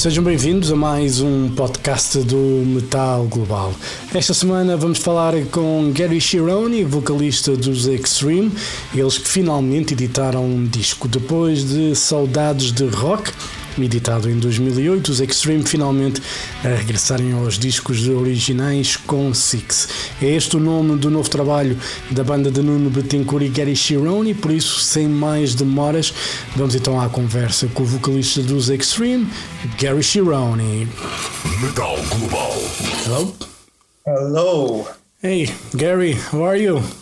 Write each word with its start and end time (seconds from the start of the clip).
Sejam 0.00 0.24
bem-vindos 0.24 0.72
a 0.72 0.76
mais 0.76 1.20
um 1.20 1.50
podcast 1.50 2.20
do 2.20 2.64
Metal 2.64 3.22
Global. 3.24 3.74
Esta 4.14 4.32
semana 4.32 4.74
vamos 4.74 4.98
falar 4.98 5.34
com 5.52 5.92
Gary 5.94 6.18
Chironi, 6.18 6.84
vocalista 6.84 7.54
dos 7.54 7.86
Extreme, 7.86 8.50
eles 8.94 9.18
que 9.18 9.28
finalmente 9.28 9.92
editaram 9.92 10.42
um 10.42 10.64
disco. 10.64 11.06
Depois 11.06 11.68
de 11.68 11.94
Saudades 11.94 12.72
de 12.72 12.86
Rock, 12.86 13.30
editado 13.84 14.30
em 14.30 14.38
2008, 14.38 15.08
os 15.08 15.20
Extreme 15.20 15.64
finalmente 15.64 16.22
a 16.64 16.68
regressarem 16.68 17.32
aos 17.32 17.58
discos 17.58 18.08
originais 18.08 18.96
com 18.96 19.32
Six. 19.32 19.88
É 20.22 20.26
este 20.26 20.56
o 20.56 20.60
nome 20.60 20.96
do 20.96 21.10
novo 21.10 21.28
trabalho 21.28 21.78
da 22.10 22.22
banda 22.22 22.50
de 22.50 22.62
Nuno 22.62 22.90
Betancourt 22.90 23.44
e 23.44 23.48
Gary 23.48 23.76
Chironi, 23.76 24.34
por 24.34 24.50
isso, 24.50 24.80
sem 24.80 25.08
mais 25.08 25.54
demoras, 25.54 26.12
vamos 26.56 26.74
então 26.74 27.00
à 27.00 27.08
conversa 27.08 27.66
com 27.68 27.82
o 27.82 27.86
vocalista 27.86 28.42
dos 28.42 28.68
Extreme, 28.68 29.26
Gary 29.78 30.02
Chironi. 30.02 30.88
Metal 31.62 31.96
Global. 32.08 32.56
Hello? 33.06 33.34
Hello. 34.06 34.88
Hey, 35.22 35.50
Gary, 35.74 36.16
how 36.32 36.44
are 36.44 36.56
you? 36.56 36.99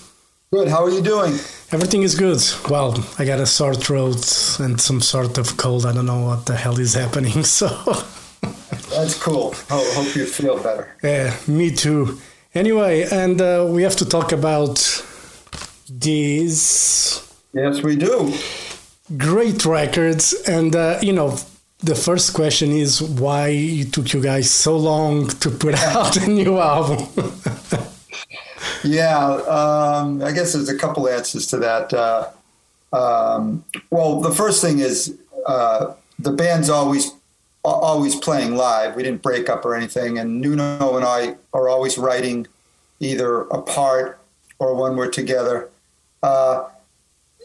Good. 0.50 0.68
How 0.68 0.82
are 0.84 0.90
you 0.90 1.02
doing? 1.02 1.32
Everything 1.72 2.02
is 2.02 2.14
good. 2.14 2.40
Well, 2.70 3.04
I 3.18 3.24
got 3.26 3.38
a 3.38 3.44
sore 3.46 3.74
throat 3.74 4.56
and 4.60 4.80
some 4.80 5.00
sort 5.02 5.36
of 5.36 5.56
cold. 5.58 5.84
I 5.84 5.92
don't 5.92 6.06
know 6.06 6.24
what 6.24 6.46
the 6.46 6.56
hell 6.56 6.78
is 6.78 6.94
happening. 6.94 7.42
So, 7.44 7.68
That's 8.90 9.14
cool. 9.22 9.52
Ho- 9.68 9.90
hope 9.94 10.14
you 10.16 10.24
feel 10.24 10.56
better. 10.62 10.96
yeah, 11.02 11.36
me 11.46 11.70
too. 11.70 12.18
Anyway, 12.54 13.06
and 13.12 13.40
uh, 13.42 13.66
we 13.68 13.82
have 13.82 13.96
to 13.96 14.06
talk 14.06 14.32
about 14.32 14.76
these 15.90 17.20
Yes, 17.52 17.82
we 17.82 17.96
do. 17.96 18.32
great 19.18 19.64
records. 19.66 20.32
And, 20.48 20.74
uh, 20.74 20.98
you 21.02 21.12
know, 21.12 21.36
the 21.80 21.94
first 21.94 22.32
question 22.32 22.70
is 22.72 23.02
why 23.02 23.48
it 23.50 23.92
took 23.92 24.12
you 24.14 24.22
guys 24.22 24.50
so 24.50 24.76
long 24.78 25.28
to 25.28 25.50
put 25.50 25.74
out 25.94 26.16
a 26.16 26.26
new 26.26 26.58
album? 26.58 27.06
Yeah. 28.84 29.18
Um, 29.18 30.22
I 30.22 30.32
guess 30.32 30.52
there's 30.52 30.68
a 30.68 30.76
couple 30.76 31.08
answers 31.08 31.46
to 31.48 31.58
that. 31.58 31.92
Uh, 31.92 32.30
um, 32.92 33.64
well, 33.90 34.20
the 34.20 34.30
first 34.30 34.62
thing 34.62 34.78
is 34.78 35.18
uh, 35.46 35.94
the 36.18 36.32
band's 36.32 36.70
always 36.70 37.12
always 37.64 38.16
playing 38.16 38.56
live. 38.56 38.96
We 38.96 39.02
didn't 39.02 39.22
break 39.22 39.48
up 39.48 39.64
or 39.64 39.74
anything, 39.74 40.18
and 40.18 40.40
Nuno 40.40 40.96
and 40.96 41.04
I 41.04 41.36
are 41.52 41.68
always 41.68 41.98
writing 41.98 42.46
either 43.00 43.42
apart 43.42 44.20
or 44.58 44.74
when 44.74 44.96
we're 44.96 45.10
together. 45.10 45.68
Uh, 46.22 46.68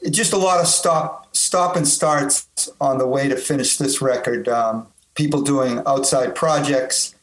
just 0.09 0.33
a 0.33 0.37
lot 0.37 0.59
of 0.59 0.67
stop 0.67 1.35
stop 1.35 1.75
and 1.75 1.87
starts 1.87 2.69
on 2.79 2.97
the 2.97 3.07
way 3.07 3.27
to 3.27 3.35
finish 3.35 3.77
this 3.77 4.01
record. 4.01 4.47
Um, 4.47 4.87
people 5.15 5.41
doing 5.41 5.81
outside 5.85 6.35
projects, 6.35 7.15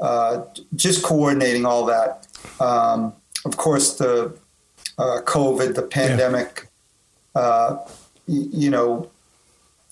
uh, 0.00 0.44
just 0.74 1.04
coordinating 1.04 1.66
all 1.66 1.86
that. 1.86 2.26
Um, 2.60 3.14
of 3.44 3.56
course, 3.56 3.94
the 3.94 4.36
uh, 4.98 5.20
COVID, 5.24 5.74
the 5.74 5.82
pandemic. 5.82 6.68
Uh, 7.34 7.78
y- 8.26 8.48
you 8.50 8.70
know, 8.70 9.10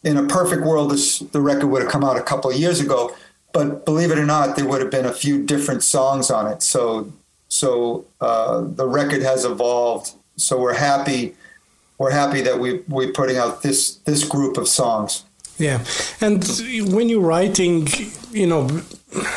in 0.03 0.17
a 0.17 0.27
perfect 0.27 0.63
world, 0.63 0.91
this 0.91 1.21
the 1.21 1.41
record 1.41 1.67
would 1.69 1.83
have 1.83 1.91
come 1.91 2.05
out 2.05 2.17
a 2.17 2.23
couple 2.23 2.51
of 2.51 2.57
years 2.57 2.81
ago. 2.81 3.15
But 3.53 3.85
believe 3.87 4.11
it 4.11 4.19
or 4.19 4.27
not, 4.27 4.57
there 4.57 4.67
would 4.67 4.81
have 4.83 4.91
been 4.91 5.07
a 5.07 5.13
few 5.13 5.43
different 5.43 5.83
songs 5.83 6.31
on 6.31 6.47
it. 6.47 6.63
So, 6.63 7.13
so 7.49 8.05
uh, 8.21 8.61
the 8.63 8.87
record 8.87 9.23
has 9.23 9.45
evolved. 9.45 10.13
So 10.37 10.61
we're 10.61 10.75
happy. 10.75 11.35
We're 11.99 12.11
happy 12.11 12.43
that 12.43 12.59
we 12.59 12.83
we're 12.89 13.13
putting 13.13 13.39
out 13.39 13.63
this 13.63 13.97
this 14.05 14.25
group 14.29 14.59
of 14.59 14.69
songs. 14.69 15.25
Yeah, 15.59 15.83
and 16.21 16.45
when 16.93 17.09
you're 17.09 17.23
writing, 17.23 17.89
you 18.31 18.47
know, 18.47 18.69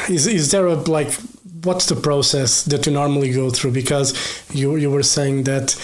is 0.09 0.28
is 0.28 0.52
there 0.52 0.68
a 0.68 0.75
like 0.75 1.18
what's 1.64 1.88
the 1.88 1.96
process 1.96 2.64
that 2.64 2.86
you 2.86 2.92
normally 2.92 3.31
go 3.31 3.50
through? 3.50 3.72
Because 3.72 4.14
you 4.53 4.75
you 4.75 4.90
were 4.90 5.03
saying 5.03 5.44
that 5.44 5.75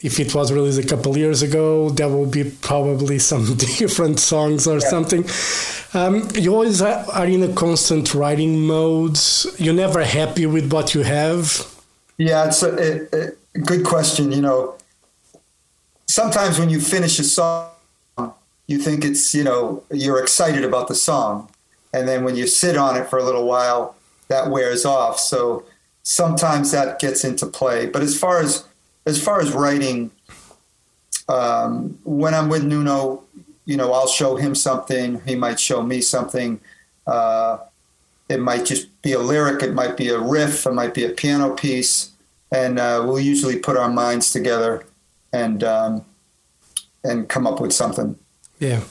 if 0.00 0.20
it 0.20 0.34
was 0.34 0.52
released 0.52 0.78
a 0.78 0.86
couple 0.86 1.16
years 1.16 1.42
ago, 1.42 1.90
there 1.90 2.08
will 2.08 2.26
be 2.26 2.44
probably 2.60 3.18
some 3.30 3.56
different 3.56 4.20
songs 4.20 4.66
or 4.66 4.80
something. 4.80 5.24
Um, 5.94 6.28
you 6.34 6.52
always 6.54 6.82
are 6.82 7.04
are 7.12 7.26
in 7.26 7.42
a 7.42 7.52
constant 7.52 8.14
writing 8.14 8.60
mode. 8.60 9.18
You're 9.58 9.74
never 9.74 10.04
happy 10.04 10.46
with 10.46 10.72
what 10.72 10.94
you 10.94 11.02
have. 11.02 11.66
Yeah, 12.18 12.46
it's 12.46 12.62
a, 12.62 12.74
it, 12.74 13.12
it, 13.12 13.38
good 13.64 13.84
question. 13.84 14.32
You 14.32 14.40
know, 14.40 14.76
sometimes 16.06 16.58
when 16.58 16.70
you 16.70 16.80
finish 16.80 17.18
a 17.18 17.24
song, 17.24 17.70
you 18.66 18.78
think 18.78 19.04
it's 19.04 19.34
you 19.34 19.44
know 19.44 19.82
you're 19.90 20.22
excited 20.22 20.64
about 20.64 20.88
the 20.88 20.94
song, 20.94 21.48
and 21.92 22.06
then 22.08 22.24
when 22.24 22.36
you 22.36 22.46
sit 22.46 22.76
on 22.76 22.96
it 22.96 23.08
for 23.08 23.18
a 23.18 23.24
little 23.24 23.46
while, 23.46 23.96
that 24.28 24.50
wears 24.50 24.84
off. 24.84 25.18
So 25.18 25.64
sometimes 26.02 26.70
that 26.70 26.98
gets 26.98 27.24
into 27.24 27.46
play. 27.46 27.86
But 27.86 28.02
as 28.02 28.18
far 28.18 28.40
as 28.40 28.64
as 29.06 29.22
far 29.22 29.40
as 29.40 29.52
writing, 29.52 30.10
um, 31.28 31.98
when 32.04 32.34
I'm 32.34 32.48
with 32.48 32.64
Nuno, 32.64 33.22
you 33.64 33.76
know, 33.76 33.92
I'll 33.92 34.08
show 34.08 34.36
him 34.36 34.54
something. 34.54 35.20
He 35.26 35.34
might 35.34 35.60
show 35.60 35.82
me 35.82 36.00
something. 36.00 36.60
Uh, 37.06 37.58
it 38.28 38.40
might 38.40 38.64
just 38.64 39.02
be 39.02 39.12
a 39.12 39.20
lyric. 39.20 39.62
It 39.62 39.74
might 39.74 39.96
be 39.96 40.08
a 40.08 40.18
riff. 40.18 40.66
It 40.66 40.72
might 40.72 40.94
be 40.94 41.04
a 41.04 41.10
piano 41.10 41.54
piece, 41.54 42.10
and 42.50 42.78
uh, 42.78 43.04
we'll 43.06 43.20
usually 43.20 43.58
put 43.58 43.76
our 43.76 43.90
minds 43.90 44.32
together 44.32 44.84
and 45.32 45.62
um, 45.62 46.04
and 47.04 47.28
come 47.28 47.46
up 47.46 47.60
with 47.60 47.72
something. 47.72 48.16
Yeah. 48.58 48.82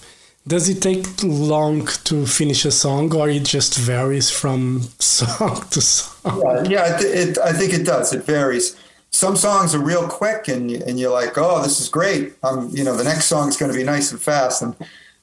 Does 0.47 0.69
it 0.69 0.81
take 0.81 1.05
long 1.23 1.87
to 2.05 2.25
finish 2.27 2.65
a 2.65 2.71
song, 2.71 3.13
or 3.15 3.29
it 3.29 3.43
just 3.45 3.77
varies 3.77 4.29
from 4.29 4.81
song 4.99 5.61
to 5.71 5.81
song? 5.81 6.41
Yeah, 6.45 6.63
yeah 6.69 6.99
it, 6.99 7.29
it, 7.29 7.37
I 7.39 7.51
think 7.51 7.73
it 7.73 7.83
does. 7.85 8.13
It 8.13 8.23
varies. 8.25 8.75
Some 9.09 9.35
songs 9.35 9.73
are 9.73 9.79
real 9.79 10.07
quick, 10.07 10.47
and 10.47 10.69
you- 10.69 10.83
and 10.85 10.99
you're 10.99 11.11
like, 11.11 11.37
oh, 11.37 11.63
this 11.63 11.79
is 11.81 11.89
great. 11.89 12.33
Um, 12.43 12.69
you 12.71 12.83
know, 12.83 12.95
the 12.95 13.03
next 13.03 13.25
song 13.25 13.49
is 13.49 13.57
going 13.57 13.71
to 13.71 13.77
be 13.77 13.83
nice 13.83 14.11
and 14.11 14.21
fast. 14.21 14.61
And 14.61 14.75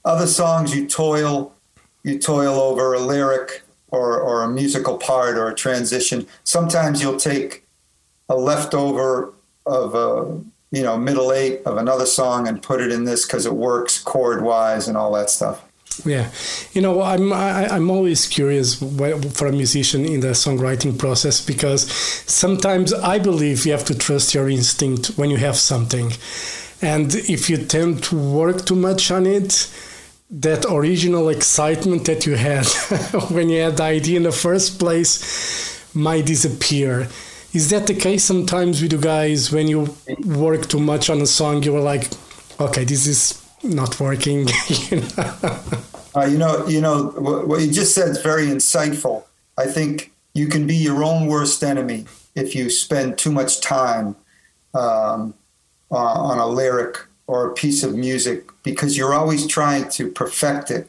other 0.05 0.27
songs, 0.27 0.75
you 0.75 0.88
toil, 0.88 1.54
you 2.03 2.19
toil 2.19 2.59
over 2.59 2.94
a 2.94 2.99
lyric 3.00 3.62
or 3.93 4.19
or 4.21 4.43
a 4.43 4.49
musical 4.49 4.97
part 4.99 5.37
or 5.37 5.49
a 5.49 5.54
transition. 5.54 6.27
Sometimes 6.43 7.00
you'll 7.00 7.19
take 7.19 7.65
a 8.28 8.34
leftover 8.34 9.33
of 9.66 9.95
a 9.95 10.41
you 10.72 10.83
know 10.83 10.98
middle 10.98 11.33
eight 11.33 11.60
of 11.65 11.77
another 11.77 12.07
song 12.07 12.48
and 12.48 12.60
put 12.60 12.80
it 12.80 12.91
in 12.91 13.04
this 13.04 13.24
because 13.24 13.47
it 13.47 13.54
works 13.54 14.03
chord 14.03 14.42
wise 14.42 14.89
and 14.89 14.97
all 14.97 15.13
that 15.13 15.30
stuff. 15.30 15.63
Yeah, 16.07 16.30
you 16.72 16.80
know, 16.80 17.03
I'm 17.03 17.33
I, 17.33 17.69
I'm 17.69 17.91
always 17.91 18.27
curious 18.27 18.77
for 18.77 19.47
a 19.47 19.53
musician 19.53 20.07
in 20.07 20.21
the 20.21 20.28
songwriting 20.28 20.98
process 20.98 21.45
because 21.45 21.92
sometimes 21.92 22.95
I 22.95 23.19
believe 23.19 23.66
you 23.66 23.72
have 23.72 23.84
to 23.84 23.95
trust 23.95 24.34
your 24.34 24.48
instinct 24.48 25.19
when 25.19 25.28
you 25.30 25.36
have 25.36 25.57
something, 25.57 26.13
and 26.80 27.15
if 27.15 27.51
you 27.51 27.59
tend 27.59 28.03
to 28.04 28.16
work 28.16 28.65
too 28.65 28.74
much 28.74 29.10
on 29.10 29.27
it, 29.27 29.71
that 30.30 30.65
original 30.71 31.28
excitement 31.28 32.07
that 32.07 32.24
you 32.24 32.36
had 32.36 32.66
when 33.30 33.51
you 33.51 33.60
had 33.60 33.77
the 33.77 33.83
idea 33.83 34.16
in 34.16 34.22
the 34.22 34.33
first 34.33 34.78
place 34.78 35.95
might 35.95 36.24
disappear. 36.24 37.09
Is 37.53 37.69
that 37.69 37.87
the 37.87 37.95
case 37.95 38.25
sometimes 38.25 38.81
with 38.81 38.93
you 38.93 38.99
guys 38.99 39.53
when 39.53 39.69
you 39.69 39.95
work 40.25 40.69
too 40.69 40.81
much 40.81 41.10
on 41.10 41.21
a 41.21 41.27
song? 41.27 41.63
You 41.63 41.75
were 41.75 41.81
like, 41.81 42.09
okay, 42.59 42.84
this 42.84 43.07
is 43.07 43.47
not 43.63 44.01
working. 44.01 44.49
you 44.69 45.01
know? 45.01 45.59
Uh, 46.15 46.25
you 46.25 46.39
know, 46.39 46.66
you 46.66 46.81
know 46.81 47.07
what, 47.09 47.49
what 47.49 47.60
you 47.60 47.71
just 47.71 47.95
said 47.95 48.09
is 48.09 48.22
very 48.22 48.47
insightful. 48.47 49.25
I 49.59 49.66
think 49.66 50.13
you 50.34 50.47
can 50.47 50.66
be 50.66 50.77
your 50.77 51.04
own 51.04 51.27
worst 51.27 51.63
enemy 51.63 52.07
if 52.34 52.54
you 52.54 52.71
spend 52.71 53.19
too 53.19 53.31
much 53.31 53.60
time 53.60 54.16
um, 54.75 55.34
uh, 55.91 55.97
on 55.97 56.39
a 56.39 56.47
lyric 56.47 56.98
or 57.27 57.51
a 57.51 57.55
piece 57.55 57.83
of 57.83 57.95
music 57.95 58.45
because 58.63 58.97
you're 58.97 59.15
always 59.15 59.47
trying 59.47 59.89
to 59.91 60.10
perfect 60.10 60.71
it, 60.71 60.89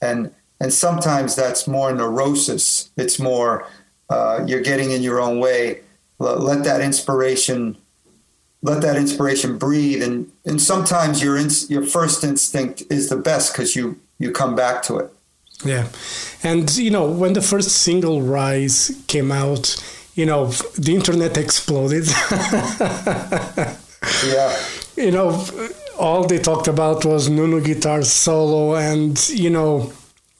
and 0.00 0.32
and 0.60 0.72
sometimes 0.72 1.36
that's 1.36 1.66
more 1.66 1.92
neurosis. 1.92 2.90
It's 2.96 3.18
more 3.18 3.66
uh, 4.08 4.44
you're 4.46 4.62
getting 4.62 4.90
in 4.90 5.02
your 5.02 5.20
own 5.20 5.38
way. 5.38 5.80
Let, 6.18 6.40
let 6.40 6.64
that 6.64 6.80
inspiration 6.80 7.76
let 8.60 8.82
that 8.82 8.96
inspiration 8.96 9.56
breathe 9.56 10.02
and 10.02 10.30
and 10.44 10.60
sometimes 10.60 11.22
your 11.22 11.36
ins- 11.36 11.70
your 11.70 11.82
first 11.82 12.24
instinct 12.24 12.82
is 12.90 13.08
the 13.08 13.16
best 13.16 13.52
because 13.52 13.76
you 13.76 14.00
you 14.18 14.32
come 14.32 14.54
back 14.56 14.82
to 14.84 14.98
it 14.98 15.10
Yeah. 15.64 15.88
And, 16.44 16.76
you 16.76 16.90
know, 16.90 17.10
when 17.10 17.32
the 17.32 17.42
first 17.42 17.70
single 17.70 18.22
Rise 18.22 18.92
came 19.08 19.32
out, 19.32 19.76
you 20.14 20.24
know, 20.24 20.52
the 20.78 20.94
internet 20.94 21.36
exploded. 21.36 22.06
yeah 24.24 24.54
you 24.98 25.12
know, 25.12 25.44
all 25.98 26.26
they 26.26 26.38
talked 26.38 26.68
about 26.68 27.04
was 27.04 27.28
Nuno 27.28 27.60
guitar 27.60 28.02
solo 28.02 28.76
and, 28.76 29.16
you 29.28 29.50
know, 29.50 29.92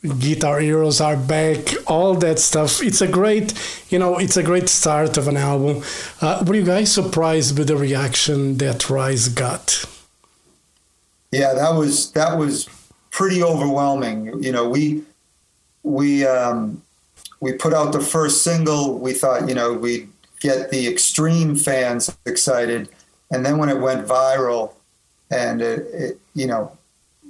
guitar 0.03 0.61
heroes 0.61 1.01
are 1.01 1.17
back 1.17 1.75
all 1.87 2.15
that 2.15 2.39
stuff. 2.39 2.83
It's 2.83 3.01
a 3.01 3.09
great 3.09 3.53
you 3.91 3.99
know 3.99 4.19
it's 4.19 4.37
a 4.37 4.43
great 4.43 4.69
start 4.69 5.17
of 5.17 5.27
an 5.27 5.37
album. 5.37 5.83
Uh, 6.21 6.45
were 6.47 6.55
you 6.55 6.65
guys 6.65 6.93
surprised 6.93 7.59
with 7.59 7.69
the 7.69 7.77
reaction 7.77 8.59
that 8.59 8.89
rise 8.89 9.29
got? 9.29 9.85
Yeah 11.33 11.53
that 11.55 11.75
was 11.75 12.13
that 12.13 12.39
was 12.39 12.69
pretty 13.11 13.43
overwhelming. 13.43 14.43
You 14.43 14.53
know 14.53 14.69
we 14.69 15.03
we 15.83 16.25
um 16.25 16.83
we 17.41 17.53
put 17.53 17.75
out 17.75 17.93
the 17.93 18.01
first 18.01 18.45
single. 18.45 18.99
We 18.99 19.13
thought 19.15 19.49
you 19.49 19.55
know 19.55 19.73
we'd 19.73 20.09
get 20.41 20.71
the 20.71 20.87
extreme 20.87 21.57
fans 21.57 22.17
excited. 22.25 22.89
And 23.33 23.45
then 23.45 23.59
when 23.59 23.69
it 23.69 23.81
went 23.81 24.07
viral 24.07 24.75
and 25.31 25.61
it, 25.61 25.87
it 25.93 26.21
you 26.35 26.47
know 26.47 26.79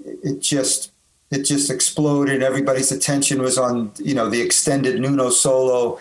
it 0.05 0.41
just 0.41 0.93
it 1.31 1.45
just 1.45 1.71
exploded. 1.71 2.43
Everybody's 2.43 2.91
attention 2.91 3.43
was 3.43 3.59
on, 3.59 3.93
you 3.99 4.15
know, 4.15 4.29
the 4.29 4.41
extended 4.41 5.01
Nuno 5.01 5.31
solo, 5.31 5.99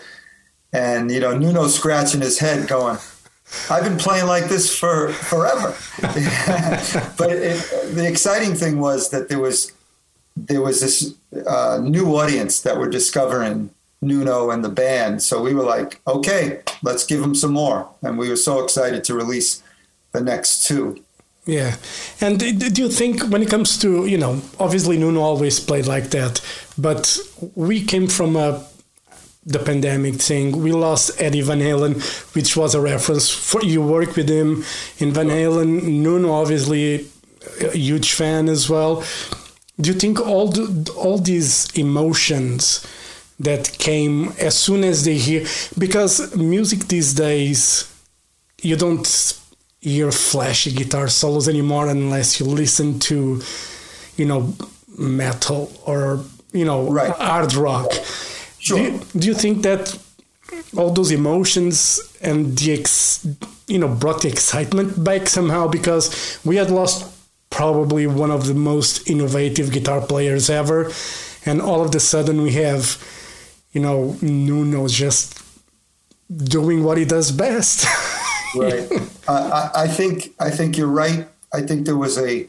and 0.72 1.10
you 1.10 1.20
know, 1.20 1.36
Nuno 1.36 1.66
scratching 1.68 2.20
his 2.20 2.38
head, 2.38 2.68
going, 2.68 2.98
"I've 3.70 3.84
been 3.84 3.98
playing 3.98 4.26
like 4.26 4.48
this 4.48 4.74
for 4.76 5.10
forever." 5.10 5.74
but 7.18 7.30
it, 7.30 7.94
the 7.94 8.06
exciting 8.08 8.54
thing 8.54 8.80
was 8.80 9.10
that 9.10 9.28
there 9.28 9.40
was 9.40 9.72
there 10.36 10.62
was 10.62 10.80
this 10.80 11.14
uh, 11.46 11.80
new 11.82 12.16
audience 12.16 12.60
that 12.60 12.78
were 12.78 12.88
discovering 12.88 13.70
Nuno 14.00 14.50
and 14.50 14.64
the 14.64 14.68
band. 14.68 15.22
So 15.22 15.42
we 15.42 15.52
were 15.54 15.64
like, 15.64 16.00
"Okay, 16.06 16.60
let's 16.82 17.04
give 17.04 17.20
them 17.20 17.34
some 17.34 17.52
more," 17.52 17.88
and 18.02 18.18
we 18.18 18.30
were 18.30 18.36
so 18.36 18.62
excited 18.62 19.04
to 19.04 19.14
release 19.14 19.62
the 20.12 20.22
next 20.22 20.66
two. 20.66 21.02
Yeah. 21.48 21.76
And 22.20 22.38
do 22.38 22.82
you 22.82 22.90
think 22.90 23.22
when 23.30 23.42
it 23.42 23.48
comes 23.48 23.78
to, 23.78 24.04
you 24.04 24.18
know, 24.18 24.42
obviously 24.60 24.98
Nuno 24.98 25.22
always 25.22 25.58
played 25.58 25.86
like 25.86 26.10
that, 26.10 26.42
but 26.76 27.18
we 27.54 27.82
came 27.82 28.06
from 28.06 28.36
a 28.36 28.66
the 29.46 29.58
pandemic 29.58 30.16
thing. 30.16 30.62
We 30.62 30.72
lost 30.72 31.22
Eddie 31.22 31.40
Van 31.40 31.60
Halen, 31.60 31.94
which 32.34 32.54
was 32.54 32.74
a 32.74 32.82
reference 32.82 33.30
for 33.30 33.62
you 33.62 33.80
work 33.80 34.14
with 34.14 34.28
him 34.28 34.62
in 34.98 35.12
Van 35.12 35.28
Halen. 35.28 35.84
Nuno 35.84 36.32
obviously 36.32 37.06
a 37.62 37.74
huge 37.74 38.12
fan 38.12 38.50
as 38.50 38.68
well. 38.68 39.02
Do 39.80 39.90
you 39.90 39.98
think 39.98 40.20
all 40.20 40.48
the, 40.48 40.92
all 40.98 41.16
these 41.16 41.70
emotions 41.78 42.86
that 43.40 43.72
came 43.78 44.34
as 44.38 44.54
soon 44.54 44.84
as 44.84 45.06
they 45.06 45.16
hear 45.16 45.46
because 45.78 46.36
music 46.36 46.88
these 46.88 47.14
days 47.14 47.90
you 48.60 48.76
don't 48.76 49.06
hear 49.80 50.10
flashy 50.10 50.72
guitar 50.72 51.08
solos 51.08 51.48
anymore 51.48 51.88
unless 51.88 52.40
you 52.40 52.46
listen 52.46 52.98
to, 52.98 53.40
you 54.16 54.24
know, 54.24 54.54
metal 54.98 55.70
or 55.86 56.24
you 56.52 56.64
know 56.64 56.90
right. 56.90 57.10
hard 57.12 57.54
rock. 57.54 57.92
Sure. 58.58 58.78
Do 58.78 58.84
you, 58.84 59.00
do 59.16 59.26
you 59.28 59.34
think 59.34 59.62
that 59.62 59.98
all 60.76 60.90
those 60.90 61.10
emotions 61.10 62.00
and 62.20 62.56
the 62.58 62.72
ex, 62.72 63.26
you 63.66 63.78
know 63.78 63.88
brought 63.88 64.22
the 64.22 64.28
excitement 64.28 65.02
back 65.02 65.28
somehow 65.28 65.68
because 65.68 66.38
we 66.44 66.56
had 66.56 66.70
lost 66.70 67.14
probably 67.50 68.06
one 68.06 68.30
of 68.30 68.46
the 68.46 68.54
most 68.54 69.08
innovative 69.08 69.72
guitar 69.72 70.00
players 70.00 70.50
ever, 70.50 70.90
and 71.46 71.62
all 71.62 71.82
of 71.82 71.94
a 71.94 72.00
sudden 72.00 72.42
we 72.42 72.52
have, 72.52 73.02
you 73.72 73.80
know, 73.80 74.16
Nuno 74.20 74.86
just 74.88 75.42
doing 76.28 76.84
what 76.84 76.98
he 76.98 77.04
does 77.04 77.32
best. 77.32 77.86
right. 78.54 78.88
Uh, 79.26 79.70
I, 79.74 79.82
I 79.82 79.88
think 79.88 80.34
I 80.40 80.50
think 80.50 80.76
you're 80.76 80.86
right. 80.86 81.28
I 81.52 81.62
think 81.62 81.86
there 81.86 81.96
was 81.96 82.18
a, 82.18 82.46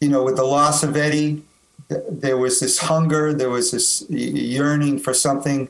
you 0.00 0.08
know, 0.08 0.22
with 0.22 0.36
the 0.36 0.44
loss 0.44 0.82
of 0.82 0.96
Eddie, 0.96 1.42
there 1.88 2.36
was 2.36 2.60
this 2.60 2.78
hunger, 2.78 3.32
there 3.32 3.50
was 3.50 3.70
this 3.70 4.08
yearning 4.08 4.98
for 4.98 5.14
something. 5.14 5.68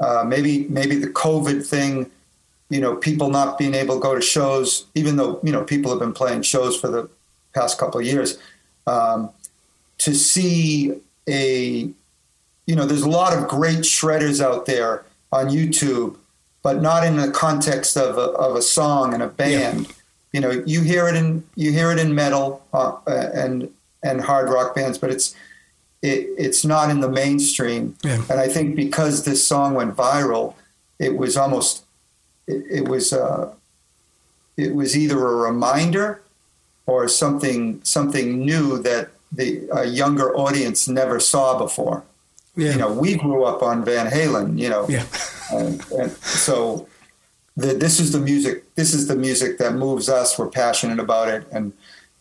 Uh, 0.00 0.24
maybe 0.26 0.66
maybe 0.68 0.96
the 0.96 1.08
COVID 1.08 1.64
thing, 1.64 2.10
you 2.70 2.80
know, 2.80 2.96
people 2.96 3.30
not 3.30 3.58
being 3.58 3.74
able 3.74 3.96
to 3.96 4.00
go 4.00 4.14
to 4.14 4.20
shows, 4.20 4.86
even 4.94 5.16
though 5.16 5.40
you 5.42 5.52
know 5.52 5.62
people 5.62 5.90
have 5.90 6.00
been 6.00 6.12
playing 6.12 6.42
shows 6.42 6.78
for 6.78 6.88
the 6.88 7.08
past 7.54 7.78
couple 7.78 8.00
of 8.00 8.06
years. 8.06 8.38
Um, 8.86 9.30
to 9.98 10.14
see 10.14 10.92
a, 11.28 11.88
you 12.66 12.74
know, 12.74 12.84
there's 12.84 13.02
a 13.02 13.08
lot 13.08 13.36
of 13.36 13.48
great 13.48 13.80
shredders 13.80 14.42
out 14.44 14.66
there 14.66 15.04
on 15.30 15.48
YouTube 15.48 16.16
but 16.62 16.80
not 16.80 17.04
in 17.04 17.16
the 17.16 17.30
context 17.30 17.96
of 17.96 18.16
a, 18.16 18.30
of 18.32 18.56
a 18.56 18.62
song 18.62 19.12
and 19.14 19.22
a 19.22 19.28
band. 19.28 19.86
Yeah. 19.86 19.92
You 20.32 20.40
know, 20.40 20.50
you 20.66 20.80
hear 20.82 21.08
it 21.08 21.14
in 21.14 21.44
you 21.56 21.72
hear 21.72 21.92
it 21.92 21.98
in 21.98 22.14
metal 22.14 22.64
uh, 22.72 22.96
and 23.06 23.68
and 24.02 24.22
hard 24.22 24.48
rock 24.48 24.74
bands, 24.74 24.96
but 24.96 25.10
it's 25.10 25.34
it, 26.00 26.28
it's 26.38 26.64
not 26.64 26.90
in 26.90 27.00
the 27.00 27.08
mainstream. 27.08 27.96
Yeah. 28.02 28.22
And 28.30 28.40
I 28.40 28.48
think 28.48 28.74
because 28.74 29.24
this 29.24 29.46
song 29.46 29.74
went 29.74 29.94
viral, 29.94 30.54
it 30.98 31.16
was 31.16 31.36
almost 31.36 31.84
it, 32.46 32.64
it 32.70 32.88
was 32.88 33.12
uh, 33.12 33.52
it 34.56 34.74
was 34.74 34.96
either 34.96 35.18
a 35.18 35.36
reminder 35.36 36.22
or 36.86 37.08
something 37.08 37.82
something 37.84 38.44
new 38.44 38.78
that 38.82 39.10
the 39.30 39.68
a 39.72 39.84
younger 39.84 40.34
audience 40.36 40.88
never 40.88 41.20
saw 41.20 41.58
before. 41.58 42.04
Yeah. 42.56 42.72
You 42.72 42.78
know, 42.78 42.92
we 42.92 43.16
grew 43.16 43.44
up 43.44 43.62
on 43.62 43.84
Van 43.84 44.10
Halen. 44.10 44.58
You 44.58 44.68
know, 44.68 44.86
yeah. 44.88 45.06
and, 45.52 45.84
and 45.92 46.10
so 46.12 46.86
the, 47.56 47.74
this 47.74 48.00
is 48.00 48.12
the 48.12 48.20
music. 48.20 48.74
This 48.74 48.94
is 48.94 49.08
the 49.08 49.16
music 49.16 49.58
that 49.58 49.74
moves 49.74 50.08
us. 50.08 50.38
We're 50.38 50.48
passionate 50.48 50.98
about 50.98 51.28
it, 51.28 51.46
and 51.52 51.72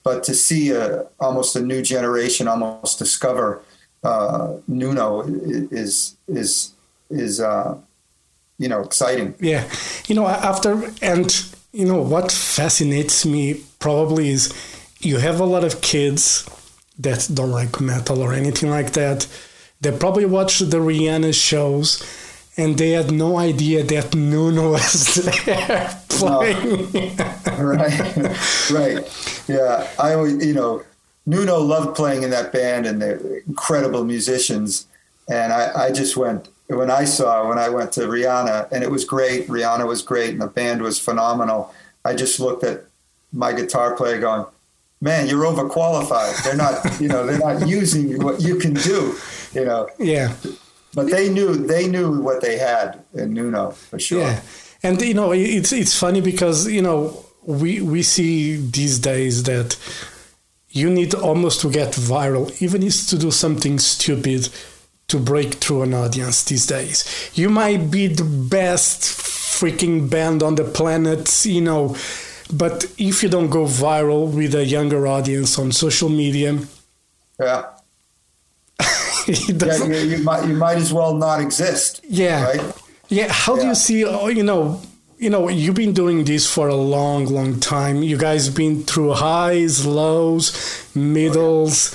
but 0.03 0.23
to 0.25 0.33
see 0.33 0.71
a 0.71 1.05
almost 1.19 1.55
a 1.55 1.61
new 1.61 1.81
generation 1.81 2.47
almost 2.47 2.99
discover 2.99 3.61
uh, 4.03 4.57
Nuno 4.67 5.21
is 5.21 6.15
is 6.27 6.73
is 7.09 7.39
uh, 7.39 7.77
you 8.57 8.67
know 8.67 8.81
exciting. 8.81 9.35
Yeah, 9.39 9.69
you 10.07 10.15
know 10.15 10.27
after 10.27 10.91
and 11.01 11.29
you 11.71 11.85
know 11.85 12.01
what 12.01 12.31
fascinates 12.31 13.25
me 13.25 13.61
probably 13.79 14.29
is 14.29 14.53
you 14.99 15.17
have 15.17 15.39
a 15.39 15.45
lot 15.45 15.63
of 15.63 15.81
kids 15.81 16.47
that 16.99 17.29
don't 17.33 17.51
like 17.51 17.81
metal 17.81 18.21
or 18.21 18.33
anything 18.33 18.69
like 18.69 18.91
that 18.91 19.27
they 19.81 19.91
probably 19.91 20.25
watched 20.25 20.69
the 20.69 20.77
Rihanna 20.77 21.33
shows 21.33 22.03
and 22.57 22.77
they 22.77 22.91
had 22.91 23.11
no 23.11 23.37
idea 23.37 23.83
that 23.83 24.13
Nuno 24.13 24.71
was 24.73 25.15
there 25.15 25.97
playing. 26.09 26.93
No. 26.93 27.23
right, 27.59 28.71
right. 28.71 29.43
Yeah, 29.47 29.87
I 29.99 30.13
always, 30.13 30.45
you 30.45 30.53
know, 30.53 30.83
Nuno 31.25 31.59
loved 31.59 31.95
playing 31.95 32.23
in 32.23 32.29
that 32.31 32.51
band 32.51 32.85
and 32.85 33.01
they're 33.01 33.19
incredible 33.47 34.03
musicians. 34.03 34.87
And 35.29 35.53
I, 35.53 35.85
I 35.85 35.91
just 35.91 36.17
went, 36.17 36.49
when 36.67 36.91
I 36.91 37.05
saw, 37.05 37.47
when 37.47 37.57
I 37.57 37.69
went 37.69 37.91
to 37.93 38.01
Rihanna, 38.01 38.71
and 38.71 38.83
it 38.83 38.91
was 38.91 39.05
great, 39.05 39.47
Rihanna 39.47 39.87
was 39.87 40.01
great 40.01 40.31
and 40.31 40.41
the 40.41 40.47
band 40.47 40.81
was 40.81 40.99
phenomenal. 40.99 41.73
I 42.03 42.15
just 42.15 42.39
looked 42.39 42.63
at 42.63 42.85
my 43.31 43.53
guitar 43.53 43.95
player 43.95 44.19
going, 44.19 44.45
man, 44.99 45.27
you're 45.27 45.43
overqualified. 45.43 46.43
They're 46.43 46.55
not, 46.55 47.01
you 47.01 47.07
know, 47.07 47.25
they're 47.25 47.39
not 47.39 47.67
using 47.67 48.23
what 48.23 48.41
you 48.41 48.55
can 48.55 48.73
do, 48.73 49.15
you 49.53 49.65
know. 49.65 49.89
Yeah. 49.99 50.33
But 50.93 51.09
they 51.09 51.29
knew 51.29 51.55
they 51.55 51.87
knew 51.87 52.21
what 52.21 52.41
they 52.41 52.57
had 52.57 53.03
in 53.13 53.33
Nuno 53.33 53.71
for 53.71 53.99
sure. 53.99 54.21
Yeah. 54.21 54.41
And 54.83 55.01
you 55.01 55.13
know, 55.13 55.31
it's 55.31 55.71
it's 55.71 55.97
funny 55.97 56.21
because, 56.21 56.67
you 56.67 56.81
know, 56.81 57.25
we 57.43 57.81
we 57.81 58.03
see 58.03 58.57
these 58.57 58.99
days 58.99 59.43
that 59.43 59.77
you 60.69 60.89
need 60.89 61.13
almost 61.13 61.61
to 61.61 61.69
get 61.69 61.93
viral, 61.93 62.61
even 62.61 62.83
if 62.83 63.07
to 63.07 63.17
do 63.17 63.31
something 63.31 63.79
stupid 63.79 64.49
to 65.07 65.19
break 65.19 65.55
through 65.55 65.83
an 65.83 65.93
audience 65.93 66.45
these 66.45 66.65
days. 66.65 67.31
You 67.35 67.49
might 67.49 67.91
be 67.91 68.07
the 68.07 68.23
best 68.23 69.01
freaking 69.03 70.09
band 70.09 70.41
on 70.41 70.55
the 70.55 70.63
planet, 70.63 71.45
you 71.45 71.61
know, 71.61 71.95
but 72.53 72.85
if 72.97 73.21
you 73.21 73.29
don't 73.29 73.49
go 73.49 73.65
viral 73.65 74.33
with 74.33 74.55
a 74.55 74.65
younger 74.65 75.05
audience 75.07 75.59
on 75.59 75.71
social 75.73 76.09
media, 76.09 76.59
yeah, 77.39 77.65
yeah 79.27 79.85
you, 79.85 79.93
you, 79.93 80.23
might 80.23 80.47
you 80.47 80.55
might 80.55 80.77
as 80.77 80.93
well 80.93 81.15
not 81.15 81.41
exist. 81.41 82.01
Yeah, 82.07 82.43
right. 82.43 82.73
Yeah. 83.09 83.27
How 83.29 83.55
yeah. 83.55 83.61
do 83.61 83.67
you 83.67 83.75
see? 83.75 84.05
Oh, 84.05 84.27
you 84.27 84.43
know, 84.43 84.81
you 85.21 85.29
know, 85.29 85.49
you've 85.49 85.75
been 85.75 85.93
doing 85.93 86.23
this 86.23 86.51
for 86.51 86.67
a 86.67 86.75
long, 86.75 87.25
long 87.25 87.59
time. 87.59 88.01
You 88.01 88.17
guys 88.17 88.49
been 88.49 88.83
through 88.83 89.13
highs, 89.13 89.85
lows, 89.85 90.89
middles. 90.95 91.93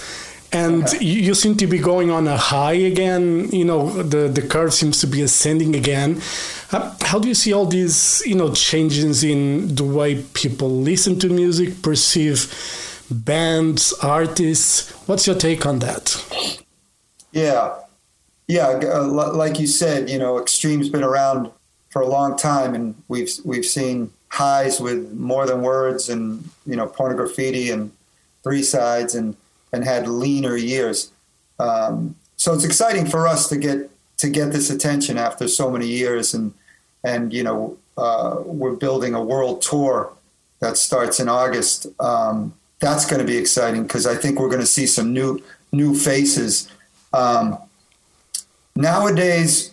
and 0.53 0.85
okay. 0.85 1.05
you, 1.05 1.35
seem 1.35 1.57
to 1.57 1.67
be 1.67 1.79
going 1.79 2.11
on 2.11 2.29
a 2.29 2.37
high 2.37 2.75
again. 2.93 3.51
You 3.51 3.65
know, 3.65 3.91
the 4.03 4.29
the 4.29 4.43
curve 4.43 4.73
seems 4.73 5.01
to 5.01 5.09
be 5.09 5.23
ascending 5.23 5.75
again. 5.75 6.21
Uh, 6.73 6.95
how 7.03 7.19
do 7.19 7.29
you 7.29 7.35
see 7.35 7.53
all 7.53 7.67
these, 7.67 8.23
you 8.27 8.35
know, 8.35 8.53
changes 8.53 9.25
in 9.25 9.75
the 9.75 9.85
way 9.85 10.23
people 10.35 10.71
listen 10.71 11.19
to 11.19 11.29
music, 11.29 11.83
perceive 11.83 12.53
bands, 13.11 13.93
artists? 14.03 14.91
What's 15.07 15.27
your 15.27 15.37
take 15.37 15.67
on 15.67 15.81
that? 15.81 16.63
Yeah, 17.37 17.75
yeah. 18.49 18.69
Uh, 18.69 19.07
like 19.35 19.61
you 19.61 19.67
said, 19.67 20.09
you 20.09 20.19
know, 20.19 20.39
extreme's 20.39 20.89
been 20.89 21.05
around 21.05 21.51
for 21.91 22.01
a 22.01 22.07
long 22.07 22.37
time, 22.39 22.75
and 22.75 22.95
we've 23.09 23.31
we've 23.45 23.67
seen 23.67 24.11
highs 24.31 24.81
with 24.81 25.13
more 25.13 25.47
than 25.47 25.61
words, 25.61 26.09
and 26.09 26.49
you 26.65 26.77
know, 26.77 26.87
pornography 26.87 27.71
and 27.71 27.93
three 28.43 28.63
sides, 28.63 29.15
and 29.15 29.37
and 29.71 29.85
had 29.85 30.09
leaner 30.09 30.57
years. 30.57 31.11
Um, 31.59 32.17
so 32.39 32.55
it's 32.55 32.65
exciting 32.65 33.07
for 33.07 33.29
us 33.29 33.51
to 33.51 33.59
get 33.59 33.91
to 34.19 34.31
get 34.31 34.53
this 34.53 34.71
attention 34.71 35.19
after 35.19 35.47
so 35.47 35.71
many 35.71 35.87
years, 35.87 36.33
and 36.33 36.55
and 37.05 37.35
you 37.35 37.43
know 37.43 37.77
uh, 37.99 38.37
we're 38.47 38.77
building 38.77 39.13
a 39.15 39.23
world 39.23 39.61
tour 39.61 40.11
that 40.61 40.79
starts 40.79 41.21
in 41.21 41.29
August. 41.29 41.87
Um, 42.01 42.55
that's 42.79 43.05
going 43.05 43.21
to 43.21 43.27
be 43.27 43.37
exciting 43.37 43.83
because 43.83 44.07
I 44.07 44.15
think 44.15 44.41
we're 44.41 44.49
going 44.49 44.61
to 44.61 44.67
see 44.67 44.87
some 44.87 45.13
new 45.13 45.43
new 45.71 45.95
faces. 45.95 46.71
Um, 47.17 47.59
nowadays, 48.75 49.73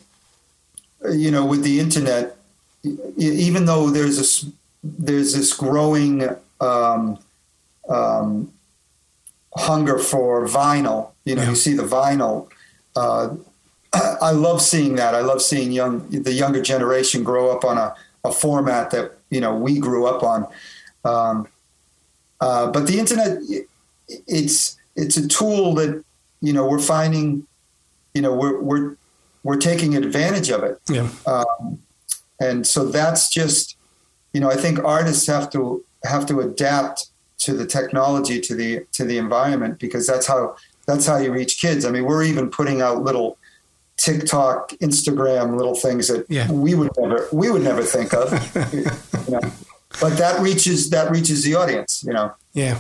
you 1.12 1.30
know, 1.32 1.46
with 1.46 1.64
the 1.64 1.80
internet, 1.80 2.38
even 3.18 3.66
though 3.66 3.90
there's 3.90 4.18
a 4.20 4.48
there's 4.84 5.34
this 5.34 5.54
growing 5.54 6.30
um, 6.60 7.20
um, 7.90 8.52
hunger 9.56 9.98
for 10.00 10.46
vinyl. 10.46 11.12
You 11.26 11.36
know, 11.36 11.44
yeah. 11.44 11.50
you 11.50 11.56
see 11.56 11.74
the 11.74 11.84
vinyl. 11.84 12.50
Uh, 12.96 13.36
I 14.22 14.32
love 14.32 14.62
seeing 14.62 14.96
that. 14.96 15.14
I 15.14 15.22
love 15.22 15.42
seeing 15.42 15.72
young 15.72 16.08
the 16.10 16.34
younger 16.34 16.62
generation 16.62 17.24
grow 17.24 17.50
up 17.52 17.66
on 17.66 17.78
a, 17.78 17.94
a 18.24 18.32
format 18.32 18.92
that 18.92 19.18
you 19.30 19.42
know 19.42 19.56
we 19.56 19.80
grew 19.80 20.06
up 20.06 20.24
on. 20.24 20.48
Um, 21.04 21.48
uh, 22.40 22.72
but 22.72 22.88
the 22.88 23.00
internet, 23.00 23.40
it's 24.08 24.78
it's 24.96 25.18
a 25.18 25.28
tool 25.28 25.74
that 25.76 26.04
you 26.44 26.54
know 26.54 26.68
we're 26.68 26.80
finding. 26.80 27.48
You 28.14 28.22
know, 28.22 28.36
we're 28.36 28.62
we're 28.62 28.96
we're 29.44 29.58
taking 29.58 29.96
advantage 29.96 30.50
of 30.50 30.64
it. 30.64 30.80
Yeah. 30.88 31.10
Um, 31.26 31.80
and 32.40 32.66
so 32.66 32.86
that's 32.86 33.30
just, 33.30 33.78
you 34.34 34.42
know, 34.42 34.50
I 34.50 34.56
think 34.56 34.84
artists 34.84 35.28
have 35.28 35.50
to 35.52 35.84
have 36.04 36.26
to 36.28 36.42
adapt 36.42 37.08
to 37.40 37.54
the 37.54 37.66
technology, 37.66 38.40
to 38.42 38.56
the 38.56 38.86
to 38.94 39.06
the 39.06 39.18
environment, 39.18 39.80
because 39.80 40.08
that's 40.08 40.28
how 40.28 40.56
that's 40.86 41.06
how 41.06 41.18
you 41.18 41.32
reach 41.32 41.62
kids. 41.62 41.86
I 41.86 41.92
mean, 41.92 42.06
we're 42.06 42.24
even 42.24 42.50
putting 42.50 42.82
out 42.82 43.04
little 43.04 43.38
TikTok, 43.98 44.72
Instagram, 44.82 45.56
little 45.56 45.76
things 45.76 46.08
that 46.08 46.26
yeah. 46.30 46.52
we 46.52 46.76
would 46.76 46.92
never 46.98 47.28
we 47.32 47.52
would 47.52 47.64
never 47.64 47.84
think 47.84 48.14
of. 48.14 48.32
you 48.74 49.32
know. 49.32 49.52
But 50.02 50.18
that 50.18 50.42
reaches 50.42 50.90
that 50.90 51.12
reaches 51.12 51.44
the 51.44 51.56
audience, 51.56 52.04
you 52.06 52.14
know. 52.14 52.34
Yeah, 52.54 52.80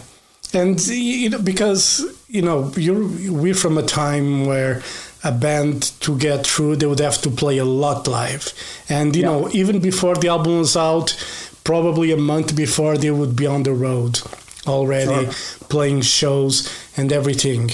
and 0.53 0.79
you 0.87 1.29
know 1.29 1.39
because 1.39 2.05
you 2.27 2.41
know 2.41 2.71
you're 2.77 3.07
we're 3.31 3.53
from 3.53 3.77
a 3.77 3.83
time 3.83 4.45
where 4.45 4.81
a 5.23 5.31
band 5.31 5.93
to 6.01 6.17
get 6.17 6.45
through 6.45 6.75
they 6.75 6.85
would 6.85 6.99
have 6.99 7.21
to 7.21 7.29
play 7.29 7.57
a 7.57 7.65
lot 7.65 8.07
live, 8.07 8.53
and 8.89 9.15
you 9.15 9.21
yeah. 9.21 9.29
know 9.29 9.49
even 9.51 9.79
before 9.79 10.15
the 10.15 10.27
album 10.27 10.59
was 10.59 10.75
out, 10.75 11.15
probably 11.63 12.11
a 12.11 12.17
month 12.17 12.55
before 12.55 12.97
they 12.97 13.11
would 13.11 13.35
be 13.35 13.47
on 13.47 13.63
the 13.63 13.73
road 13.73 14.21
already 14.67 15.25
sure. 15.25 15.67
playing 15.69 16.01
shows 16.01 16.69
and 16.97 17.11
everything. 17.11 17.71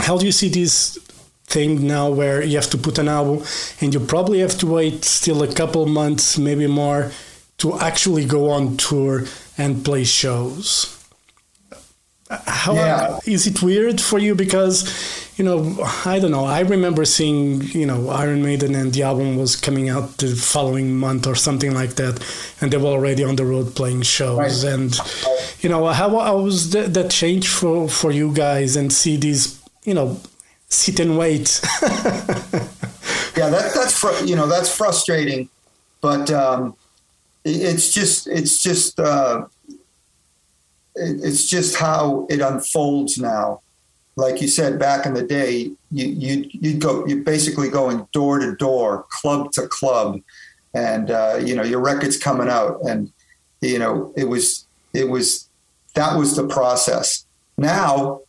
How 0.00 0.16
do 0.18 0.26
you 0.26 0.32
see 0.32 0.48
this 0.48 0.98
thing 1.46 1.86
now 1.86 2.10
where 2.10 2.42
you 2.42 2.56
have 2.56 2.70
to 2.70 2.78
put 2.78 2.98
an 2.98 3.08
album 3.08 3.44
and 3.80 3.94
you 3.94 4.00
probably 4.00 4.40
have 4.40 4.58
to 4.58 4.66
wait 4.66 5.04
still 5.04 5.42
a 5.42 5.52
couple 5.52 5.86
months, 5.86 6.38
maybe 6.38 6.66
more, 6.66 7.10
to 7.58 7.78
actually 7.78 8.24
go 8.24 8.50
on 8.50 8.76
tour 8.76 9.24
and 9.56 9.84
play 9.84 10.04
shows? 10.04 10.97
How 12.30 12.74
yeah. 12.74 13.18
is 13.26 13.46
it 13.46 13.62
weird 13.62 14.00
for 14.00 14.18
you? 14.18 14.34
Because 14.34 14.84
you 15.38 15.44
know, 15.44 15.78
I 16.04 16.18
don't 16.18 16.32
know. 16.32 16.44
I 16.44 16.60
remember 16.60 17.04
seeing, 17.04 17.62
you 17.62 17.86
know, 17.86 18.08
Iron 18.08 18.42
Maiden 18.42 18.74
and 18.74 18.92
the 18.92 19.04
album 19.04 19.36
was 19.36 19.54
coming 19.54 19.88
out 19.88 20.16
the 20.16 20.34
following 20.34 20.96
month 20.96 21.28
or 21.28 21.36
something 21.36 21.72
like 21.72 21.94
that, 21.94 22.20
and 22.60 22.72
they 22.72 22.76
were 22.76 22.88
already 22.88 23.22
on 23.22 23.36
the 23.36 23.44
road 23.44 23.76
playing 23.76 24.02
shows. 24.02 24.64
Right. 24.64 24.72
And 24.74 24.98
you 25.60 25.68
know, 25.68 25.86
how, 25.86 26.18
how 26.18 26.40
was 26.40 26.70
that, 26.70 26.92
that 26.94 27.10
change 27.10 27.48
for 27.48 27.88
for 27.88 28.10
you 28.10 28.34
guys 28.34 28.74
and 28.74 28.92
see 28.92 29.16
these, 29.16 29.62
you 29.84 29.94
know, 29.94 30.20
sit 30.68 30.98
and 30.98 31.16
wait? 31.16 31.60
yeah, 31.82 33.48
that, 33.48 33.72
that's 33.74 33.96
fr- 33.96 34.24
you 34.24 34.34
know 34.34 34.48
that's 34.48 34.76
frustrating, 34.76 35.48
but 36.00 36.32
um, 36.32 36.76
it's 37.44 37.94
just 37.94 38.26
it's 38.26 38.60
just 38.60 38.98
uh, 38.98 39.46
it's 41.00 41.48
just 41.48 41.76
how 41.76 42.26
it 42.28 42.40
unfolds 42.40 43.18
now 43.18 43.60
like 44.18 44.42
you 44.42 44.48
said 44.48 44.80
back 44.80 45.06
in 45.06 45.14
the 45.14 45.22
day, 45.22 45.70
you 45.92 46.06
you 46.06 46.50
you'd 46.50 46.80
go 46.80 47.06
you're 47.06 47.22
basically 47.22 47.70
going 47.70 48.06
door 48.12 48.40
to 48.40 48.56
door, 48.56 49.06
club 49.10 49.52
to 49.52 49.68
club, 49.68 50.20
and 50.74 51.10
uh, 51.10 51.40
you 51.42 51.54
know 51.54 51.62
your 51.62 51.80
record's 51.80 52.16
coming 52.16 52.48
out, 52.48 52.80
and 52.82 53.12
you 53.60 53.78
know 53.78 54.12
it 54.16 54.24
was 54.24 54.66
it 54.92 55.08
was 55.08 55.48
that 55.94 56.18
was 56.18 56.34
the 56.34 56.46
process. 56.46 57.24
Now, 57.56 58.20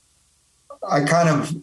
I 0.87 1.01
kind 1.01 1.29
of 1.29 1.55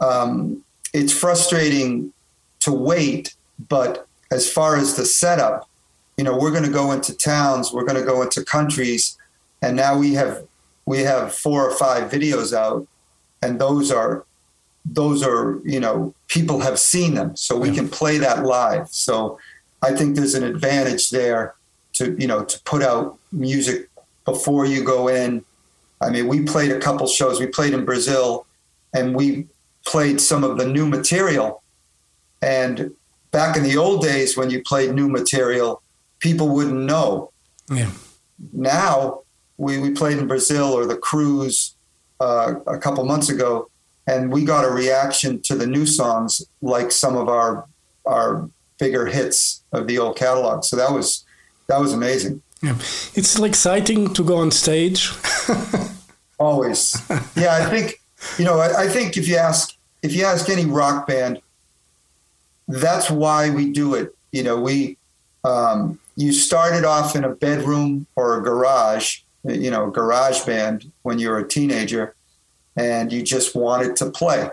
um, 0.00 0.64
it's 0.94 1.12
frustrating 1.12 2.14
to 2.60 2.72
wait, 2.72 3.34
but 3.68 4.06
as 4.32 4.50
far 4.50 4.76
as 4.76 4.96
the 4.96 5.04
setup, 5.04 5.68
you 6.16 6.24
know, 6.24 6.36
we're 6.36 6.50
going 6.50 6.64
to 6.64 6.70
go 6.70 6.90
into 6.90 7.14
towns, 7.14 7.72
we're 7.72 7.84
going 7.84 8.00
to 8.00 8.04
go 8.04 8.22
into 8.22 8.44
countries, 8.44 9.16
and 9.62 9.76
now 9.76 9.98
we 9.98 10.14
have 10.14 10.42
we 10.84 11.00
have 11.00 11.34
four 11.34 11.68
or 11.68 11.74
five 11.76 12.10
videos 12.10 12.52
out 12.52 12.86
and 13.42 13.60
those 13.60 13.90
are 13.90 14.24
those 14.84 15.22
are 15.22 15.60
you 15.64 15.80
know 15.80 16.14
people 16.28 16.60
have 16.60 16.78
seen 16.78 17.14
them 17.14 17.34
so 17.36 17.56
we 17.56 17.72
can 17.74 17.88
play 17.88 18.18
that 18.18 18.44
live. 18.44 18.88
So 18.88 19.38
i 19.82 19.92
think 19.92 20.16
there's 20.16 20.34
an 20.34 20.44
advantage 20.44 21.10
there 21.10 21.54
to 21.94 22.16
you 22.18 22.26
know 22.26 22.44
to 22.44 22.60
put 22.60 22.82
out 22.82 23.18
music 23.32 23.88
before 24.24 24.66
you 24.66 24.84
go 24.84 25.08
in. 25.08 25.44
I 26.00 26.10
mean 26.10 26.28
we 26.28 26.42
played 26.42 26.72
a 26.72 26.80
couple 26.80 27.06
shows. 27.06 27.40
We 27.40 27.46
played 27.46 27.74
in 27.74 27.84
brazil 27.84 28.46
and 28.94 29.14
we 29.14 29.46
played 29.84 30.20
some 30.20 30.42
of 30.42 30.58
the 30.58 30.66
new 30.66 30.86
material. 30.86 31.62
And 32.42 32.92
back 33.30 33.56
in 33.56 33.62
the 33.62 33.76
old 33.76 34.02
days 34.02 34.36
when 34.36 34.50
you 34.50 34.62
played 34.62 34.94
new 34.94 35.08
material 35.08 35.82
people 36.20 36.48
wouldn't 36.48 36.84
know. 36.92 37.30
Yeah. 37.70 37.90
Now 38.52 39.22
we, 39.58 39.78
we 39.78 39.90
played 39.90 40.18
in 40.18 40.26
brazil 40.26 40.72
or 40.72 40.86
the 40.86 40.96
cruise 40.96 41.74
uh, 42.20 42.54
a 42.66 42.78
couple 42.78 43.04
months 43.04 43.28
ago, 43.28 43.68
and 44.06 44.32
we 44.32 44.44
got 44.44 44.64
a 44.64 44.70
reaction 44.70 45.40
to 45.42 45.54
the 45.54 45.66
new 45.66 45.86
songs 45.86 46.42
like 46.62 46.92
some 46.92 47.16
of 47.16 47.28
our 47.28 47.66
our 48.06 48.48
bigger 48.78 49.06
hits 49.06 49.62
of 49.72 49.86
the 49.86 49.98
old 49.98 50.16
catalog. 50.16 50.64
So 50.64 50.76
that 50.76 50.92
was 50.92 51.24
that 51.68 51.80
was 51.80 51.92
amazing. 51.92 52.42
Yeah, 52.62 52.76
it's 53.14 53.38
exciting 53.38 54.14
to 54.14 54.24
go 54.24 54.36
on 54.36 54.50
stage. 54.50 55.10
Always, 56.38 56.96
yeah. 57.34 57.54
I 57.54 57.64
think 57.70 58.00
you 58.38 58.44
know. 58.44 58.58
I, 58.58 58.84
I 58.84 58.88
think 58.88 59.16
if 59.16 59.26
you 59.28 59.36
ask 59.36 59.76
if 60.02 60.14
you 60.14 60.24
ask 60.24 60.48
any 60.48 60.66
rock 60.66 61.06
band, 61.06 61.40
that's 62.68 63.10
why 63.10 63.50
we 63.50 63.72
do 63.72 63.94
it. 63.94 64.14
You 64.32 64.42
know, 64.42 64.60
we 64.60 64.96
um, 65.44 65.98
you 66.16 66.32
started 66.32 66.84
off 66.84 67.16
in 67.16 67.24
a 67.24 67.30
bedroom 67.30 68.06
or 68.16 68.38
a 68.38 68.42
garage 68.42 69.20
you 69.48 69.70
know, 69.70 69.90
garage 69.90 70.44
band 70.44 70.90
when 71.02 71.18
you 71.18 71.28
were 71.28 71.38
a 71.38 71.48
teenager 71.48 72.14
and 72.76 73.12
you 73.12 73.22
just 73.22 73.54
wanted 73.54 73.96
to 73.96 74.10
play. 74.10 74.50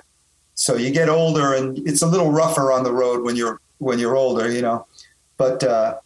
So 0.55 0.75
you 0.75 0.91
get 0.91 1.09
older 1.09 1.53
and 1.53 1.77
it's 1.87 2.01
a 2.01 2.07
little 2.07 2.31
rougher 2.31 2.71
on 2.71 2.83
the 2.83 2.93
road 2.93 3.23
when 3.23 3.35
you're 3.35 3.59
when 3.79 3.99
you're 3.99 4.15
older, 4.15 4.49
you 4.49 4.61
know. 4.61 4.85
But 5.37 5.63
uh, 5.63 5.97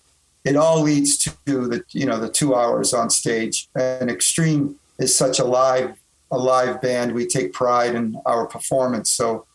it 0.45 0.55
all 0.55 0.81
leads 0.81 1.17
to 1.17 1.31
the 1.45 1.83
you 1.91 2.05
know 2.05 2.17
the 2.17 2.29
two 2.29 2.55
hours 2.55 2.93
on 2.93 3.09
stage. 3.09 3.67
And 3.75 4.09
Extreme 4.09 4.79
is 4.99 5.15
such 5.15 5.39
a 5.39 5.43
live 5.43 5.95
a 6.31 6.37
live 6.37 6.81
band. 6.81 7.13
We 7.13 7.27
take 7.27 7.53
pride 7.53 7.95
in 7.95 8.19
our 8.25 8.47
performance. 8.47 9.09
So 9.09 9.45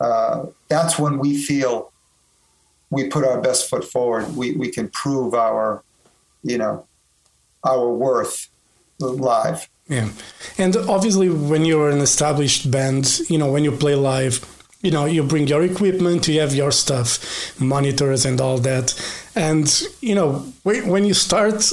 uh, 0.00 0.46
that's 0.68 0.98
when 0.98 1.18
we 1.18 1.36
feel 1.36 1.92
we 2.90 3.08
put 3.08 3.24
our 3.24 3.40
best 3.40 3.68
foot 3.68 3.84
forward. 3.84 4.34
We 4.34 4.56
we 4.56 4.70
can 4.70 4.88
prove 4.88 5.34
our 5.34 5.82
you 6.42 6.58
know 6.58 6.86
our 7.64 7.90
worth 7.90 8.47
live. 8.98 9.68
Yeah, 9.88 10.10
and 10.58 10.76
obviously, 10.76 11.30
when 11.30 11.64
you're 11.64 11.90
an 11.90 12.00
established 12.00 12.70
band, 12.70 13.20
you 13.28 13.38
know, 13.38 13.50
when 13.50 13.64
you 13.64 13.72
play 13.72 13.94
live, 13.94 14.44
you 14.82 14.90
know, 14.90 15.06
you 15.06 15.22
bring 15.22 15.46
your 15.46 15.62
equipment, 15.62 16.28
you 16.28 16.40
have 16.40 16.54
your 16.54 16.70
stuff, 16.70 17.58
monitors, 17.60 18.24
and 18.24 18.40
all 18.40 18.58
that. 18.58 18.94
And 19.34 19.66
you 20.00 20.14
know, 20.14 20.40
when 20.62 21.04
you 21.04 21.14
start 21.14 21.72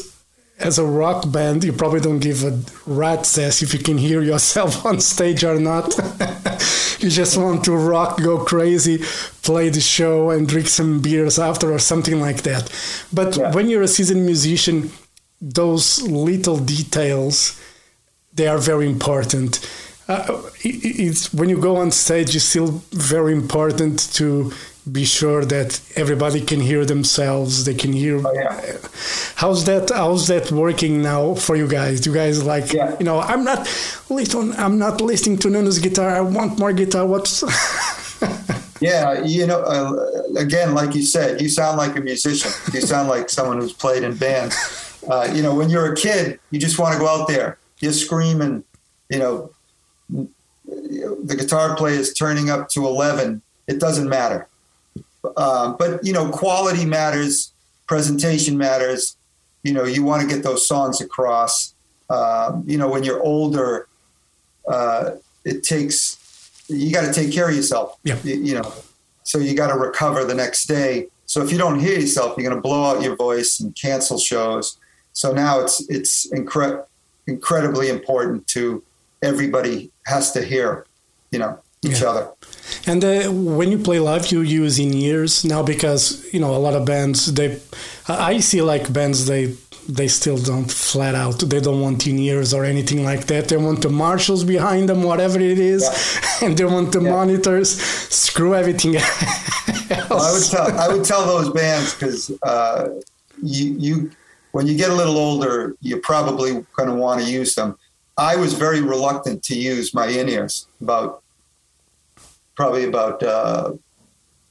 as 0.60 0.80
a 0.80 0.86
rock 0.86 1.30
band, 1.32 1.64
you 1.64 1.74
probably 1.74 2.00
don't 2.00 2.20
give 2.20 2.44
a 2.44 2.58
rat's 2.86 3.38
ass 3.38 3.62
if 3.62 3.74
you 3.74 3.80
can 3.80 3.98
hear 3.98 4.22
yourself 4.22 4.86
on 4.88 5.00
stage 5.00 5.44
or 5.44 5.60
not. 5.60 5.94
you 7.00 7.10
just 7.10 7.38
want 7.38 7.66
to 7.66 7.76
rock, 7.76 8.22
go 8.22 8.44
crazy, 8.44 9.00
play 9.44 9.70
the 9.70 9.82
show, 9.82 10.30
and 10.30 10.48
drink 10.48 10.68
some 10.68 11.02
beers 11.02 11.38
after 11.38 11.72
or 11.72 11.80
something 11.80 12.20
like 12.22 12.44
that. 12.44 12.72
But 13.12 13.38
yeah. 13.38 13.54
when 13.54 13.70
you're 13.70 13.84
a 13.84 13.88
seasoned 13.88 14.26
musician, 14.26 14.92
those 15.54 16.02
little 16.02 16.58
details 16.58 17.62
they 18.36 18.48
are 18.48 18.58
very 18.58 18.88
important. 18.88 19.60
Uh, 20.08 20.42
it's 20.62 21.34
when 21.34 21.50
you 21.50 21.60
go 21.60 21.78
on 21.78 21.90
stage, 21.90 22.36
it's 22.36 22.46
still 22.46 22.84
very 22.92 23.34
important 23.34 24.14
to 24.14 24.52
be 24.92 25.04
sure 25.04 25.44
that 25.46 25.82
everybody 25.96 26.42
can 26.42 26.60
hear 26.60 26.86
themselves. 26.86 27.66
They 27.66 27.74
can 27.74 27.92
hear. 27.92 28.22
Oh, 28.24 28.34
yeah. 28.34 28.78
How's 29.36 29.66
that? 29.66 29.90
How's 29.90 30.28
that 30.28 30.52
working 30.52 31.02
now 31.02 31.34
for 31.34 31.56
you 31.56 31.68
guys? 31.68 32.02
Do 32.02 32.12
you 32.12 32.16
guys 32.16 32.44
like? 32.44 32.72
Yeah. 32.72 32.96
You 33.00 33.06
know, 33.06 33.20
I'm 33.20 33.44
not 33.44 33.62
listening. 34.10 34.54
I'm 34.60 34.78
not 34.78 35.02
listening 35.02 35.38
to 35.40 35.50
Nuno's 35.50 35.80
guitar. 35.80 36.10
I 36.10 36.22
want 36.22 36.60
more 36.60 36.74
guitar. 36.74 37.06
What's? 37.08 37.44
Yeah, 38.82 39.24
you 39.24 39.48
know, 39.48 39.62
uh, 39.62 40.38
again, 40.38 40.74
like 40.76 40.94
you 40.96 41.02
said, 41.02 41.42
you 41.42 41.48
sound 41.48 41.78
like 41.78 41.96
a 41.96 42.02
musician. 42.02 42.52
You 42.74 42.82
sound 42.82 43.08
like 43.08 43.30
someone 43.30 43.62
who's 43.62 43.72
played 43.72 44.04
in 44.04 44.16
bands. 44.18 44.85
Uh, 45.08 45.30
you 45.34 45.42
know, 45.42 45.54
when 45.56 45.70
you're 45.70 45.92
a 45.92 45.96
kid, 45.96 46.40
you 46.52 46.60
just 46.60 46.80
want 46.80 46.94
to 46.94 47.00
go 47.00 47.08
out 47.08 47.28
there. 47.28 47.58
You're 47.80 47.94
screaming, 47.94 48.64
you 49.10 49.20
know, 49.20 49.52
the 50.10 51.36
guitar 51.38 51.76
player 51.76 52.00
is 52.00 52.14
turning 52.14 52.50
up 52.50 52.70
to 52.70 52.86
11. 52.86 53.42
It 53.68 53.80
doesn't 53.80 54.10
matter. 54.10 54.48
Uh, 55.38 55.74
but, 55.74 56.04
you 56.06 56.14
know, 56.14 56.30
quality 56.30 56.86
matters, 56.86 57.52
presentation 57.88 58.58
matters. 58.58 59.18
You 59.64 59.74
know, 59.74 59.84
you 59.84 60.04
want 60.04 60.22
to 60.22 60.28
get 60.28 60.44
those 60.44 60.68
songs 60.68 61.02
across. 61.02 61.74
Um, 62.10 62.64
you 62.68 62.78
know, 62.78 62.88
when 62.88 63.04
you're 63.04 63.22
older, 63.22 63.88
uh, 64.68 65.12
it 65.44 65.64
takes 65.64 66.18
you 66.68 66.92
got 66.92 67.06
to 67.06 67.14
take 67.14 67.32
care 67.32 67.50
of 67.50 67.56
yourself. 67.56 67.98
Yeah. 68.04 68.18
You, 68.24 68.36
you 68.36 68.56
know, 68.56 68.74
so 69.24 69.38
you 69.38 69.56
got 69.56 69.68
to 69.68 69.76
recover 69.76 70.24
the 70.26 70.36
next 70.36 70.66
day. 70.66 71.08
So 71.26 71.42
if 71.44 71.52
you 71.52 71.58
don't 71.58 71.80
hear 71.80 72.00
yourself, 72.00 72.38
you're 72.38 72.50
going 72.50 72.56
to 72.56 72.62
blow 72.62 72.84
out 72.84 73.02
your 73.02 73.16
voice 73.16 73.60
and 73.60 73.76
cancel 73.76 74.18
shows. 74.18 74.78
So 75.22 75.28
now 75.34 75.54
it's 75.64 75.78
it's 75.98 76.14
incre- 76.40 76.84
incredibly 77.34 77.88
important 77.98 78.46
to 78.56 78.62
everybody 79.22 79.78
has 80.14 80.32
to 80.34 80.40
hear, 80.52 80.86
you 81.32 81.40
know, 81.40 81.54
each 81.88 82.02
Yeah. 82.02 82.10
other. 82.12 82.26
And 82.92 83.02
uh, 83.04 83.10
when 83.60 83.72
you 83.74 83.80
play 83.80 84.00
live, 84.00 84.26
you 84.34 84.42
use 84.64 84.76
in 84.86 84.94
ears 84.94 85.44
now 85.44 85.62
because 85.64 86.04
you 86.34 86.40
know 86.44 86.54
a 86.60 86.62
lot 86.68 86.74
of 86.80 86.84
bands. 86.86 87.18
They, 87.34 87.50
I 88.08 88.42
see 88.42 88.62
like 88.74 88.86
bands 88.92 89.26
they 89.26 89.44
they 90.00 90.08
still 90.10 90.38
don't 90.52 90.70
flat 90.72 91.16
out. 91.24 91.38
They 91.52 91.62
don't 91.62 91.80
want 91.86 92.08
in 92.08 92.18
ears 92.20 92.54
or 92.54 92.66
anything 92.66 93.02
like 93.12 93.24
that. 93.32 93.48
They 93.50 93.58
want 93.58 93.80
the 93.82 93.90
Marshalls 93.90 94.44
behind 94.44 94.90
them, 94.90 95.04
whatever 95.04 95.40
it 95.40 95.60
is, 95.60 95.84
and 96.44 96.58
they 96.58 96.66
want 96.66 96.92
the 96.92 97.02
Yeah. 97.02 97.12
monitors. 97.18 97.70
Screw 98.26 98.54
everything 98.62 98.96
else. 99.90 100.12
I 100.12 100.32
would 100.34 100.46
tell 100.54 100.68
I 100.84 100.88
would 100.92 101.06
tell 101.12 101.26
those 101.34 101.50
bands 101.62 101.88
because 101.94 102.32
uh, 102.52 102.82
you 103.56 103.66
you 103.88 103.96
when 104.56 104.68
you 104.68 104.78
get 104.78 104.90
a 104.90 104.94
little 104.94 105.18
older, 105.18 105.76
you're 105.82 106.00
probably 106.00 106.66
going 106.78 106.88
to 106.88 106.96
want 106.96 107.20
to 107.20 107.30
use 107.30 107.56
them. 107.56 107.78
I 108.18 108.38
was 108.38 108.54
very 108.54 108.80
reluctant 108.80 109.44
to 109.44 109.54
use 109.54 109.94
my 109.94 110.08
in 110.08 110.30
ears 110.30 110.66
about 110.80 111.22
probably 112.56 112.86
about 112.86 113.22
uh, 113.22 113.74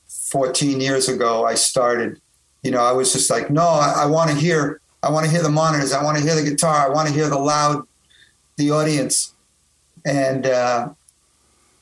14 0.09 0.79
years 0.83 1.09
ago. 1.09 1.47
I 1.47 1.55
started, 1.55 2.21
you 2.63 2.71
know, 2.71 2.83
I 2.83 2.93
was 2.93 3.15
just 3.15 3.31
like, 3.31 3.49
no, 3.49 3.63
I, 3.63 4.03
I 4.03 4.05
want 4.05 4.29
to 4.29 4.37
hear, 4.37 4.79
I 5.03 5.11
want 5.11 5.25
to 5.25 5.33
hear 5.33 5.43
the 5.43 5.49
monitors, 5.49 5.95
I 5.95 6.05
want 6.05 6.19
to 6.19 6.23
hear 6.23 6.35
the 6.35 6.51
guitar, 6.51 6.85
I 6.85 6.91
want 6.91 7.09
to 7.09 7.15
hear 7.15 7.31
the 7.31 7.39
loud, 7.39 7.87
the 8.59 8.73
audience, 8.73 9.33
and 10.05 10.45
uh, 10.45 10.91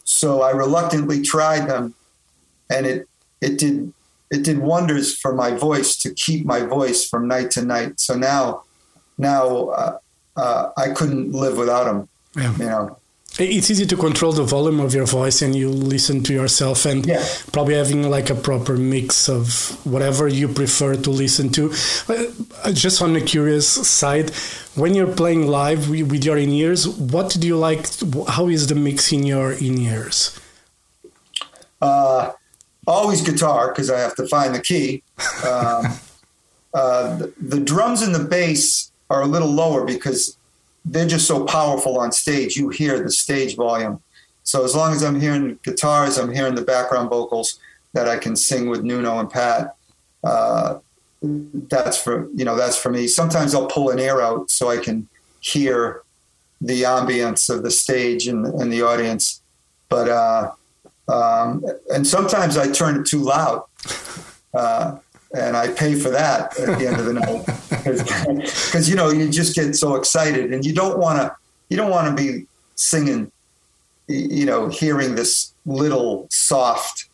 so 0.05 0.43
I 0.43 0.53
reluctantly 0.53 1.23
tried 1.23 1.69
them, 1.69 1.95
and 2.71 2.87
it 2.87 3.09
it 3.41 3.59
did 3.59 3.93
it 4.35 4.41
did 4.49 4.59
wonders 4.73 5.09
for 5.23 5.33
my 5.43 5.51
voice 5.69 5.91
to 6.03 6.09
keep 6.25 6.41
my 6.55 6.61
voice 6.79 7.01
from 7.11 7.23
night 7.35 7.49
to 7.57 7.61
night. 7.75 7.93
So 8.07 8.13
now 8.33 8.43
now 9.19 9.45
uh, 9.81 9.99
uh, 10.43 10.63
I 10.85 10.87
couldn't 10.97 11.27
live 11.43 11.57
without 11.63 11.85
them. 11.89 11.99
Yeah. 12.43 12.53
You 12.63 12.67
know. 12.73 12.85
It's 13.39 13.71
easy 13.71 13.87
to 13.87 13.97
control 13.97 14.33
the 14.41 14.45
volume 14.57 14.79
of 14.87 14.93
your 14.99 15.07
voice 15.07 15.41
and 15.45 15.53
you 15.57 15.71
listen 15.95 16.23
to 16.25 16.33
yourself 16.41 16.85
and 16.91 17.01
Yeah. 17.07 17.25
probably 17.57 17.77
having 17.83 18.03
like 18.17 18.29
a 18.29 18.35
proper 18.49 18.75
mix 18.77 19.27
of 19.39 19.45
whatever 19.93 20.25
you 20.29 20.49
prefer 20.49 20.93
to 21.07 21.11
listen 21.25 21.49
to. 21.57 21.63
Uh, 22.13 22.73
Just 22.85 23.01
on 23.01 23.11
the 23.15 23.23
curious 23.35 23.67
side, 24.01 24.29
when 24.81 24.95
you're 24.97 25.15
playing 25.23 25.47
live 25.49 25.83
with 25.89 26.25
your 26.29 26.37
in 26.45 26.51
ears, 26.51 26.87
what 27.15 27.29
do 27.41 27.47
you 27.47 27.57
like? 27.69 27.83
How 28.37 28.49
is 28.49 28.67
the 28.67 28.75
mix 28.75 28.99
in 29.17 29.23
your 29.33 29.53
in 29.67 29.79
ears? 29.79 30.39
Uh, 31.81 32.33
always 32.87 33.23
guitar 33.23 33.69
because 33.69 33.91
I 33.91 34.01
have 34.01 34.15
to 34.17 34.27
find 34.27 34.55
the 34.55 34.61
key. 34.61 35.03
Um, 35.47 35.87
uh, 36.75 37.17
the, 37.19 37.33
the 37.41 37.61
drums 37.61 38.03
and 38.03 38.15
the 38.15 38.25
bass 38.25 38.91
are 39.11 39.23
a 39.23 39.27
little 39.27 39.51
lower 39.51 39.85
because 39.85 40.37
they're 40.85 41.07
just 41.07 41.27
so 41.27 41.45
powerful 41.45 41.99
on 41.99 42.13
stage. 42.13 42.57
You 42.57 42.71
hear 42.71 43.03
the 43.03 43.11
stage 43.11 43.57
volume. 43.57 44.03
So 44.45 44.65
as 44.65 44.75
long 44.75 44.93
as 44.93 45.05
I'm 45.05 45.21
hearing 45.21 45.59
guitars, 45.63 46.19
I'm 46.19 46.33
hearing 46.33 46.55
the 46.55 46.63
background 46.63 47.11
vocals 47.11 47.61
that 47.93 48.09
I 48.09 48.17
can 48.19 48.35
sing 48.35 48.69
with 48.69 48.83
Nuno 48.83 49.19
and 49.19 49.31
Pat. 49.31 49.77
Uh, 50.25 50.79
that's 51.23 52.03
for 52.03 52.29
you 52.35 52.45
know 52.45 52.57
that's 52.57 52.77
for 52.77 52.91
me. 52.91 53.07
Sometimes 53.07 53.55
I'll 53.55 53.67
pull 53.67 53.91
an 53.91 54.01
air 54.01 54.21
out 54.21 54.51
so 54.51 54.71
I 54.71 54.79
can 54.79 55.09
hear 55.41 56.03
the 56.61 56.83
ambience 56.83 57.49
of 57.49 57.63
the 57.63 57.71
stage 57.71 58.27
and, 58.27 58.47
and 58.47 58.73
the 58.73 58.83
audience. 58.83 59.41
But 59.89 60.09
uh, 60.09 60.53
um, 61.09 61.65
and 61.93 62.07
sometimes 62.07 62.57
I 62.57 62.71
turn 62.71 63.01
it 63.01 63.07
too 63.07 63.19
loud, 63.19 63.65
uh, 64.55 64.99
and 65.35 65.57
I 65.57 65.69
pay 65.69 65.95
for 65.95 66.11
that 66.11 66.59
at 66.59 66.79
the 66.79 66.87
end 66.87 67.01
of 67.01 67.07
the 67.07 67.15
night 67.15 67.47
because 68.45 68.89
you 68.89 68.97
know 68.97 69.11
you 69.11 69.29
just 69.29 69.55
get 69.55 69.75
so 69.75 69.95
excited 69.97 70.53
and 70.53 70.65
you 70.65 70.75
don't 70.75 70.99
want 70.99 71.19
to 71.19 71.35
you 71.69 71.77
don't 71.77 71.91
want 71.91 72.07
to 72.09 72.23
be 72.23 72.47
singing, 72.75 73.33
you 74.09 74.45
know, 74.45 74.69
hearing 74.69 75.15
this 75.15 75.55
little 75.65 76.27
soft 76.31 77.07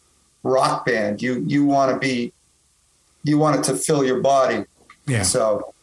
rock 0.42 0.85
band. 0.85 1.22
You 1.22 1.44
you 1.46 1.64
want 1.64 1.92
to 1.92 1.98
be 1.98 2.33
you 3.22 3.38
want 3.38 3.57
it 3.57 3.64
to 3.64 3.77
fill 3.77 4.05
your 4.05 4.20
body. 4.20 4.64
Yeah. 5.07 5.22
So 5.22 5.74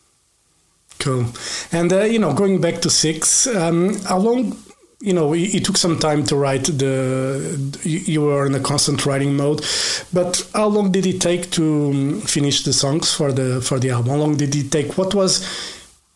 Cool. 1.00 1.26
And 1.72 1.92
uh, 1.92 2.04
you 2.04 2.20
know, 2.20 2.34
going 2.34 2.62
back 2.62 2.82
to 2.82 2.90
six, 2.90 3.48
um, 3.48 4.00
how 4.04 4.18
long? 4.18 4.58
You 5.02 5.14
know, 5.14 5.34
it, 5.34 5.66
took 5.66 5.78
some 5.78 6.00
time 6.00 6.24
to 6.26 6.36
write 6.36 6.66
the. 6.66 7.80
You, 7.84 8.00
you 8.00 8.22
were 8.22 8.46
in 8.46 8.56
a 8.56 8.60
constant 8.60 9.06
writing 9.06 9.36
mode, 9.36 9.66
but 10.14 10.50
how 10.54 10.68
long 10.68 10.92
did 10.92 11.06
it 11.06 11.22
take 11.22 11.52
to 11.52 11.90
um, 11.90 12.22
finish 12.22 12.64
the 12.64 12.74
songs 12.74 13.14
for 13.14 13.32
the 13.32 13.62
for 13.62 13.78
the 13.78 13.90
album? 13.90 14.12
How 14.12 14.18
long 14.18 14.38
did 14.38 14.56
it 14.56 14.72
take? 14.72 14.98
What 14.98 15.14
was 15.14 15.46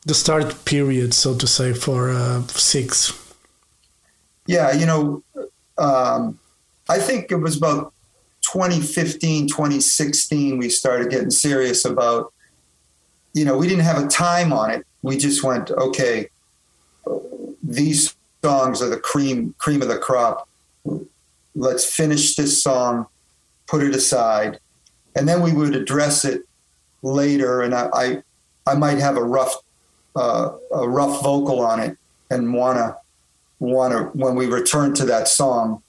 the 0.06 0.14
start 0.14 0.66
period, 0.66 1.14
so 1.14 1.36
to 1.36 1.46
say, 1.46 1.74
for 1.74 2.10
uh, 2.10 2.42
six? 2.48 3.14
Yeah, 4.48 4.72
you 4.72 4.86
know, 4.86 5.24
um, 5.78 6.40
I 6.88 6.98
think 6.98 7.32
it 7.32 7.36
was 7.36 7.58
about 7.58 7.94
2015, 8.52 9.48
2016, 9.48 10.58
we 10.58 10.70
started 10.70 11.12
getting 11.12 11.30
serious 11.30 11.86
about, 11.86 12.34
you 13.34 13.46
know, 13.46 13.58
we 13.58 13.68
didn't 13.68 13.84
have 13.84 14.04
a 14.04 14.08
time 14.08 14.52
on 14.52 14.72
it. 14.72 14.86
We 15.04 15.18
just 15.18 15.44
went, 15.44 15.70
okay, 15.70 16.30
these 17.62 18.16
songs 18.44 18.82
are 18.82 18.90
the 18.90 19.00
cream, 19.00 19.54
cream 19.58 19.82
of 19.82 19.88
the 19.88 19.98
crop. 19.98 20.48
Let's 21.56 21.94
finish 21.94 22.36
this 22.36 22.62
song, 22.62 23.08
put 23.68 23.84
it 23.84 23.96
aside. 23.96 24.60
And 25.16 25.28
then 25.28 25.42
we 25.42 25.52
would 25.52 25.76
address 25.76 26.26
it 26.26 26.44
later. 27.02 27.62
And 27.62 27.74
I, 27.76 27.90
I, 27.94 28.24
I 28.68 28.76
might 28.76 29.00
have 29.00 29.18
a 29.18 29.24
rough, 29.24 29.56
uh, 30.16 30.52
a 30.74 30.88
rough 30.88 31.22
vocal 31.24 31.60
on 31.62 31.80
it 31.80 31.98
and 32.30 32.54
want 32.54 32.78
to 32.78 32.96
when 33.60 34.36
we 34.36 34.46
return 34.46 34.94
to 34.94 35.06
that 35.06 35.28
song 35.28 35.82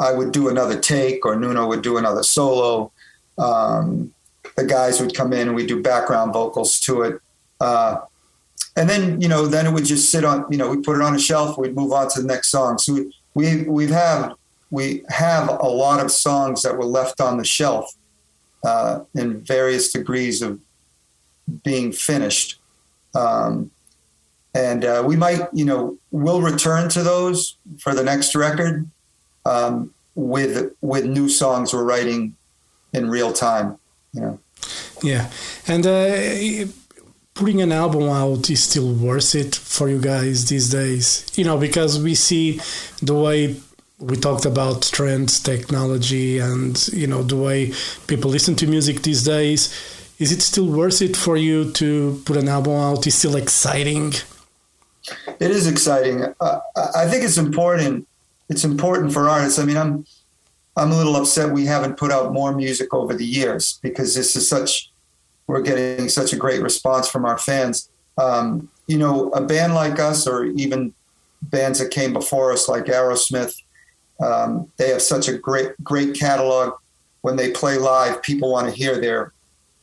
i 0.00 0.12
would 0.12 0.32
do 0.32 0.48
another 0.48 0.78
take 0.78 1.24
or 1.26 1.36
nuno 1.36 1.66
would 1.66 1.82
do 1.82 1.96
another 1.96 2.22
solo 2.22 2.90
um, 3.36 4.12
the 4.56 4.64
guys 4.64 5.00
would 5.00 5.14
come 5.14 5.32
in 5.32 5.48
and 5.48 5.54
we'd 5.54 5.68
do 5.68 5.80
background 5.80 6.32
vocals 6.32 6.80
to 6.80 7.02
it 7.02 7.20
uh, 7.60 7.98
and 8.78 8.88
then 8.88 9.20
you 9.20 9.28
know 9.28 9.46
then 9.46 9.66
it 9.66 9.72
would 9.72 9.84
just 9.84 10.10
sit 10.10 10.24
on 10.24 10.46
you 10.50 10.56
know 10.56 10.70
we 10.70 10.80
put 10.80 10.96
it 10.96 11.02
on 11.02 11.14
a 11.14 11.18
shelf 11.18 11.58
we'd 11.58 11.74
move 11.74 11.92
on 11.92 12.08
to 12.10 12.22
the 12.22 12.26
next 12.26 12.48
song. 12.48 12.78
So 12.78 12.94
we 12.94 13.12
we 13.34 13.62
we've 13.64 13.90
have 13.90 14.34
we 14.70 15.02
have 15.08 15.48
a 15.48 15.68
lot 15.68 16.00
of 16.00 16.10
songs 16.10 16.62
that 16.62 16.76
were 16.76 16.84
left 16.84 17.20
on 17.20 17.38
the 17.38 17.44
shelf 17.44 17.92
uh, 18.64 19.00
in 19.14 19.40
various 19.40 19.92
degrees 19.92 20.42
of 20.42 20.60
being 21.64 21.92
finished. 21.92 22.58
Um, 23.14 23.70
and 24.54 24.84
uh, 24.84 25.02
we 25.06 25.16
might, 25.16 25.42
you 25.52 25.64
know, 25.64 25.96
we'll 26.10 26.42
return 26.42 26.88
to 26.90 27.02
those 27.02 27.56
for 27.78 27.94
the 27.94 28.02
next 28.02 28.34
record 28.34 28.86
um, 29.46 29.92
with 30.14 30.74
with 30.80 31.04
new 31.04 31.28
songs 31.28 31.72
we're 31.72 31.84
writing 31.84 32.34
in 32.92 33.10
real 33.10 33.32
time. 33.32 33.78
You 34.12 34.20
know, 34.20 34.38
Yeah, 35.02 35.30
and 35.66 35.86
uh, 35.86 36.72
putting 37.38 37.62
an 37.62 37.70
album 37.70 38.08
out 38.08 38.50
is 38.50 38.64
still 38.64 38.92
worth 38.92 39.36
it 39.36 39.54
for 39.54 39.88
you 39.88 40.00
guys 40.00 40.48
these 40.48 40.68
days. 40.70 41.24
You 41.36 41.44
know, 41.44 41.56
because 41.56 42.02
we 42.02 42.14
see 42.16 42.60
the 43.00 43.14
way 43.14 43.56
we 44.00 44.16
talked 44.16 44.44
about 44.44 44.82
trends, 44.82 45.40
technology, 45.40 46.38
and 46.38 46.74
you 46.88 47.06
know 47.06 47.22
the 47.22 47.36
way 47.36 47.72
people 48.08 48.28
listen 48.30 48.56
to 48.56 48.66
music 48.66 49.02
these 49.02 49.22
days. 49.24 49.60
Is 50.18 50.32
it 50.32 50.42
still 50.42 50.66
worth 50.66 51.00
it 51.00 51.16
for 51.16 51.36
you 51.36 51.70
to 51.74 52.20
put 52.24 52.36
an 52.36 52.48
album 52.48 52.74
out? 52.74 53.06
Is 53.06 53.14
still 53.14 53.36
exciting? 53.36 54.12
it 55.40 55.50
is 55.50 55.66
exciting. 55.68 56.24
Uh, 56.40 56.58
I 56.96 57.06
think 57.06 57.22
it's 57.22 57.38
important. 57.38 58.06
It's 58.48 58.64
important 58.64 59.12
for 59.12 59.28
artists. 59.28 59.60
I 59.60 59.64
mean, 59.64 59.76
I'm 59.76 60.04
I'm 60.76 60.90
a 60.90 60.96
little 60.96 61.14
upset 61.14 61.52
we 61.52 61.66
haven't 61.66 61.96
put 61.96 62.10
out 62.10 62.32
more 62.32 62.52
music 62.52 62.92
over 62.92 63.14
the 63.14 63.24
years 63.24 63.78
because 63.80 64.14
this 64.16 64.34
is 64.34 64.48
such 64.48 64.90
we're 65.48 65.62
getting 65.62 66.08
such 66.08 66.32
a 66.32 66.36
great 66.36 66.62
response 66.62 67.08
from 67.08 67.24
our 67.24 67.38
fans. 67.38 67.88
Um, 68.16 68.68
you 68.86 68.98
know, 68.98 69.30
a 69.30 69.40
band 69.40 69.74
like 69.74 69.98
us, 69.98 70.28
or 70.28 70.44
even 70.44 70.94
bands 71.42 71.80
that 71.80 71.90
came 71.90 72.12
before 72.12 72.52
us, 72.52 72.68
like 72.68 72.84
Aerosmith, 72.84 73.54
Um, 74.20 74.70
they 74.76 74.88
have 74.90 75.02
such 75.02 75.28
a 75.28 75.38
great 75.38 75.70
great 75.82 76.18
catalog. 76.18 76.74
When 77.22 77.36
they 77.36 77.50
play 77.50 77.78
live, 77.78 78.22
people 78.22 78.50
want 78.50 78.66
to 78.68 78.74
hear 78.74 79.00
their 79.00 79.32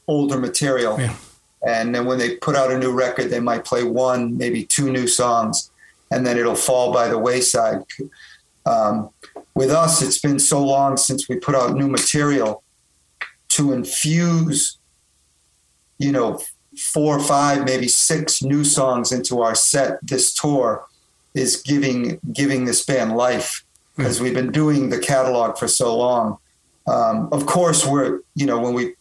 older 0.07 0.37
material. 0.37 0.99
Yeah. 0.99 1.15
And 1.65 1.95
then 1.95 2.05
when 2.05 2.17
they 2.17 2.35
put 2.37 2.55
out 2.55 2.71
a 2.71 2.77
new 2.77 2.91
record, 2.91 3.29
they 3.29 3.39
might 3.39 3.65
play 3.65 3.83
one, 3.83 4.37
maybe 4.37 4.63
two 4.63 4.91
new 4.91 5.07
songs, 5.07 5.71
and 6.11 6.25
then 6.25 6.37
it'll 6.37 6.55
fall 6.55 6.93
by 6.93 7.07
the 7.07 7.17
wayside. 7.17 7.79
Um, 8.65 9.09
with 9.53 9.71
us, 9.71 10.01
it's 10.01 10.19
been 10.19 10.39
so 10.39 10.63
long 10.63 10.97
since 10.97 11.29
we 11.29 11.37
put 11.37 11.55
out 11.55 11.75
new 11.75 11.87
material 11.87 12.61
to 13.49 13.73
infuse, 13.73 14.77
you 15.97 16.11
know, 16.11 16.41
four, 16.77 17.19
five, 17.19 17.65
maybe 17.65 17.87
six 17.87 18.43
new 18.43 18.63
songs 18.63 19.11
into 19.11 19.41
our 19.41 19.55
set. 19.55 19.99
This 20.01 20.33
tour 20.33 20.85
is 21.33 21.57
giving 21.57 22.19
giving 22.31 22.65
this 22.65 22.85
band 22.85 23.15
life 23.15 23.63
because 23.95 24.21
we've 24.21 24.33
been 24.33 24.51
doing 24.51 24.89
the 24.89 24.99
catalog 24.99 25.57
for 25.57 25.67
so 25.67 25.95
long. 25.97 26.37
Um, 26.87 27.29
of 27.31 27.45
course, 27.45 27.85
we're 27.85 28.21
you 28.35 28.45
know 28.45 28.59
when 28.59 28.73
we 28.73 28.93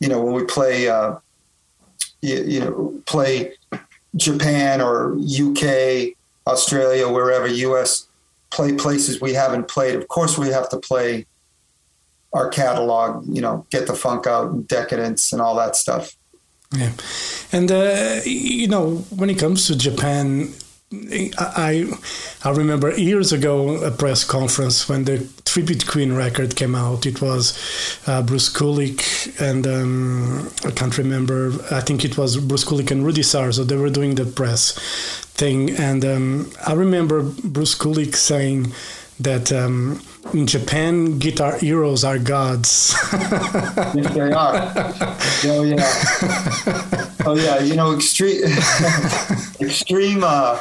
you 0.00 0.08
know 0.08 0.22
when 0.22 0.34
we 0.34 0.44
play 0.44 0.88
uh, 0.88 1.16
you, 2.20 2.42
you 2.44 2.60
know 2.60 3.02
play 3.06 3.52
Japan 4.16 4.80
or 4.80 5.16
UK, 5.16 6.14
Australia, 6.46 7.08
wherever 7.08 7.46
US 7.46 8.06
play 8.50 8.74
places 8.74 9.20
we 9.20 9.32
haven't 9.32 9.68
played. 9.68 9.94
Of 9.94 10.08
course, 10.08 10.36
we 10.36 10.48
have 10.48 10.68
to 10.70 10.78
play 10.78 11.26
our 12.32 12.48
catalog. 12.48 13.24
You 13.28 13.42
know, 13.42 13.66
get 13.70 13.86
the 13.86 13.94
funk 13.94 14.26
out 14.26 14.50
and 14.50 14.66
decadence 14.66 15.32
and 15.32 15.40
all 15.40 15.56
that 15.56 15.76
stuff. 15.76 16.14
Yeah, 16.74 16.92
and 17.52 17.70
uh, 17.70 18.20
you 18.24 18.68
know 18.68 18.96
when 19.16 19.30
it 19.30 19.38
comes 19.38 19.66
to 19.66 19.76
Japan, 19.76 20.52
I 21.38 21.90
I 22.44 22.50
remember 22.50 22.98
years 22.98 23.32
ago 23.32 23.76
a 23.84 23.90
press 23.90 24.24
conference 24.24 24.88
when 24.88 25.04
the 25.04 25.26
Tribute 25.44 25.86
Queen 25.86 26.14
record 26.14 26.56
came 26.56 26.74
out. 26.74 27.06
It 27.06 27.20
was 27.20 27.52
uh, 28.06 28.22
Bruce 28.22 28.50
Kulick 28.50 29.40
and 29.40 29.66
um, 29.66 30.50
I 30.64 30.70
can't 30.70 30.96
remember. 30.96 31.52
I 31.70 31.80
think 31.80 32.04
it 32.04 32.16
was 32.16 32.36
Bruce 32.38 32.64
Kulick 32.64 32.90
and 32.90 33.04
Rudy 33.04 33.22
Sarzo. 33.22 33.66
They 33.66 33.76
were 33.76 33.90
doing 33.90 34.14
the 34.14 34.24
press 34.24 34.72
thing, 35.34 35.70
and 35.70 36.04
um, 36.04 36.50
I 36.66 36.72
remember 36.72 37.22
Bruce 37.22 37.74
Kulick 37.74 38.14
saying 38.14 38.72
that 39.20 39.52
um, 39.52 40.00
in 40.32 40.46
Japan, 40.46 41.18
guitar 41.18 41.58
heroes 41.58 42.04
are 42.04 42.18
gods. 42.18 42.94
yes, 43.12 44.14
they 44.14 44.32
are. 44.32 44.72
Oh 45.44 45.62
yeah. 45.64 46.98
Oh 47.24 47.36
yeah. 47.36 47.60
You 47.60 47.76
know, 47.76 47.94
extreme, 47.94 48.42
extreme. 49.60 50.24
Uh, 50.24 50.60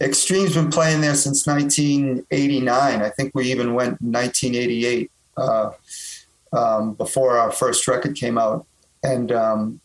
Extreme's 0.00 0.54
been 0.54 0.70
playing 0.70 1.00
there 1.00 1.14
since 1.14 1.46
1989. 1.46 3.02
I 3.02 3.08
think 3.08 3.34
we 3.34 3.50
even 3.50 3.72
went 3.72 4.00
1988 4.02 5.10
uh, 5.38 5.70
um, 6.52 6.92
before 6.94 7.38
our 7.38 7.50
first 7.50 7.88
record 7.88 8.14
came 8.14 8.36
out, 8.36 8.66
and 9.02 9.32
um, 9.32 9.80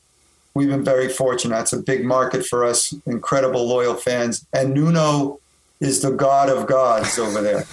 we've 0.54 0.68
been 0.68 0.84
very 0.84 1.08
fortunate. 1.08 1.62
It's 1.62 1.72
a 1.72 1.82
big 1.82 2.04
market 2.04 2.46
for 2.46 2.66
us. 2.66 2.94
Incredible 3.06 3.66
loyal 3.66 3.96
fans, 3.96 4.46
and 4.54 4.74
Nuno 4.74 5.40
is 5.80 6.02
the 6.02 6.12
god 6.12 6.50
of 6.50 6.68
gods 6.68 7.18
over 7.18 7.42
there. 7.42 7.64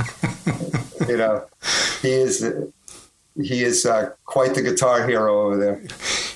You 1.08 1.16
know, 1.16 1.44
he 2.02 2.10
is 2.10 2.44
he 3.40 3.62
is 3.62 3.86
uh, 3.86 4.10
quite 4.24 4.54
the 4.54 4.62
guitar 4.62 5.06
hero 5.06 5.46
over 5.46 5.56
there. 5.56 5.82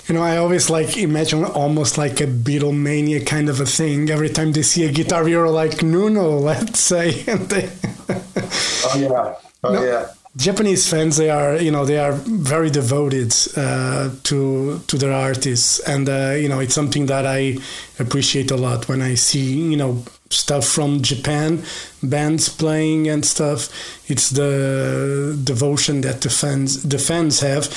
You 0.07 0.15
know, 0.15 0.21
I 0.21 0.37
always 0.37 0.69
like 0.69 0.97
imagine 0.97 1.45
almost 1.45 1.97
like 1.97 2.19
a 2.19 2.27
Beatlemania 2.27 3.25
kind 3.25 3.49
of 3.49 3.59
a 3.59 3.65
thing. 3.65 4.09
Every 4.09 4.29
time 4.29 4.51
they 4.51 4.61
see 4.61 4.85
a 4.85 4.91
guitar 4.91 5.25
hero 5.25 5.51
like 5.51 5.81
Nuno, 5.83 6.37
let's 6.37 6.79
say, 6.79 7.23
and 7.27 7.49
they. 7.49 7.69
oh 8.09 8.97
yeah, 8.97 9.35
oh 9.63 9.73
no, 9.73 9.83
yeah. 9.83 10.07
Japanese 10.35 10.89
fans, 10.89 11.17
they 11.17 11.29
are, 11.29 11.57
you 11.57 11.69
know, 11.69 11.85
they 11.85 11.99
are 11.99 12.13
very 12.13 12.71
devoted 12.71 13.35
uh, 13.55 14.09
to 14.23 14.79
to 14.87 14.97
their 14.97 15.13
artists, 15.13 15.79
and 15.81 16.09
uh, 16.09 16.31
you 16.31 16.49
know, 16.49 16.59
it's 16.59 16.73
something 16.73 17.05
that 17.05 17.27
I 17.27 17.57
appreciate 17.99 18.49
a 18.49 18.57
lot 18.57 18.87
when 18.89 19.03
I 19.03 19.13
see, 19.13 19.69
you 19.69 19.77
know, 19.77 20.03
stuff 20.31 20.65
from 20.65 21.03
Japan, 21.03 21.61
bands 22.01 22.49
playing 22.49 23.07
and 23.09 23.23
stuff. 23.23 23.69
It's 24.09 24.31
the 24.31 25.39
devotion 25.43 26.01
that 26.01 26.21
the 26.21 26.31
fans 26.31 26.81
the 26.81 26.97
fans 26.97 27.41
have, 27.41 27.69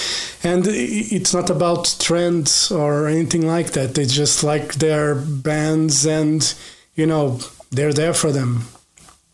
and 0.43 0.67
it's 0.67 1.35
not 1.35 1.51
about 1.51 1.97
trends 2.01 2.73
or 2.73 3.07
anything 3.07 3.47
like 3.47 3.73
that. 3.73 3.95
They 3.95 4.07
just 4.07 4.43
like 4.43 4.77
their 4.77 5.15
bands, 5.15 6.07
and 6.07 6.55
you 6.95 7.05
know 7.05 7.39
they're 7.71 7.93
there 7.93 8.15
for 8.15 8.33
them. 8.33 8.63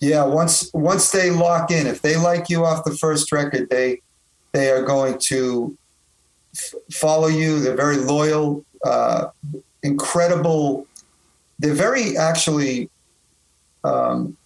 Yeah, 0.03 0.25
once 0.25 0.69
once 0.75 1.13
they 1.13 1.31
lock 1.31 1.71
in, 1.71 1.87
if 1.87 2.03
they 2.03 2.17
like 2.17 2.51
you 2.51 2.65
off 2.65 2.85
the 2.85 2.97
first 2.97 3.31
record, 3.31 3.71
they 3.71 4.01
they 4.51 4.69
are 4.71 4.83
going 4.83 5.17
to 5.31 5.79
f- 6.57 6.75
follow 6.93 7.29
you. 7.29 7.61
They're 7.61 7.77
very 7.77 7.99
loyal, 7.99 8.65
uh, 8.85 9.29
incredible. 9.85 10.89
They're 11.61 11.73
very 11.73 12.17
actually 12.17 12.91
um, 13.85 14.37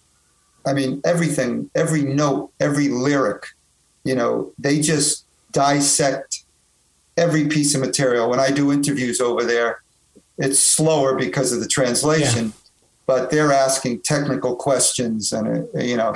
I 0.63 0.73
mean, 0.73 1.01
everything, 1.03 1.71
every 1.73 2.03
note, 2.03 2.51
every 2.59 2.89
lyric, 2.89 3.47
you 4.03 4.13
know, 4.13 4.51
they 4.59 4.79
just 4.79 5.23
dissect 5.53 6.43
every 7.15 7.47
piece 7.47 7.73
of 7.73 7.81
material. 7.81 8.29
When 8.29 8.39
I 8.39 8.51
do 8.51 8.71
interviews 8.71 9.19
over 9.21 9.43
there, 9.43 9.81
it's 10.37 10.59
slower 10.59 11.15
because 11.15 11.51
of 11.51 11.61
the 11.61 11.67
translation, 11.67 12.45
yeah. 12.45 12.51
But 13.07 13.31
they're 13.31 13.53
asking 13.53 14.01
technical 14.01 14.55
questions, 14.55 15.33
and 15.33 15.67
uh, 15.73 15.79
you 15.79 15.97
know, 15.97 16.15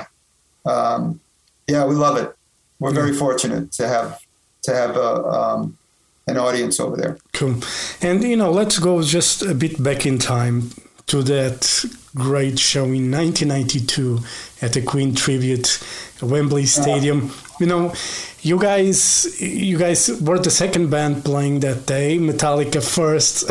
um, 0.64 1.20
yeah, 1.66 1.84
we 1.84 1.94
love 1.94 2.16
it. 2.18 2.32
We're 2.78 2.92
very 2.92 3.14
fortunate 3.14 3.72
to 3.72 3.88
have 3.88 4.20
to 4.62 4.74
have 4.74 4.96
a, 4.96 5.24
um, 5.24 5.78
an 6.26 6.36
audience 6.36 6.78
over 6.78 6.96
there. 6.96 7.18
Cool, 7.32 7.56
and 8.02 8.22
you 8.22 8.36
know, 8.36 8.52
let's 8.52 8.78
go 8.78 9.02
just 9.02 9.42
a 9.42 9.54
bit 9.54 9.82
back 9.82 10.06
in 10.06 10.18
time 10.18 10.70
to 11.06 11.22
that 11.22 11.84
great 12.14 12.58
show 12.58 12.84
in 12.84 13.10
1992 13.10 14.20
at 14.60 14.74
the 14.74 14.82
Queen 14.82 15.14
Tribute, 15.14 15.82
Wembley 16.20 16.66
Stadium. 16.66 17.32
You 17.58 17.66
know, 17.66 17.94
you 18.42 18.58
guys, 18.58 19.40
you 19.40 19.78
guys 19.78 20.20
were 20.20 20.38
the 20.38 20.50
second 20.50 20.90
band 20.90 21.24
playing 21.24 21.60
that 21.60 21.86
day. 21.86 22.18
Metallica 22.18 22.82
first. 22.82 23.48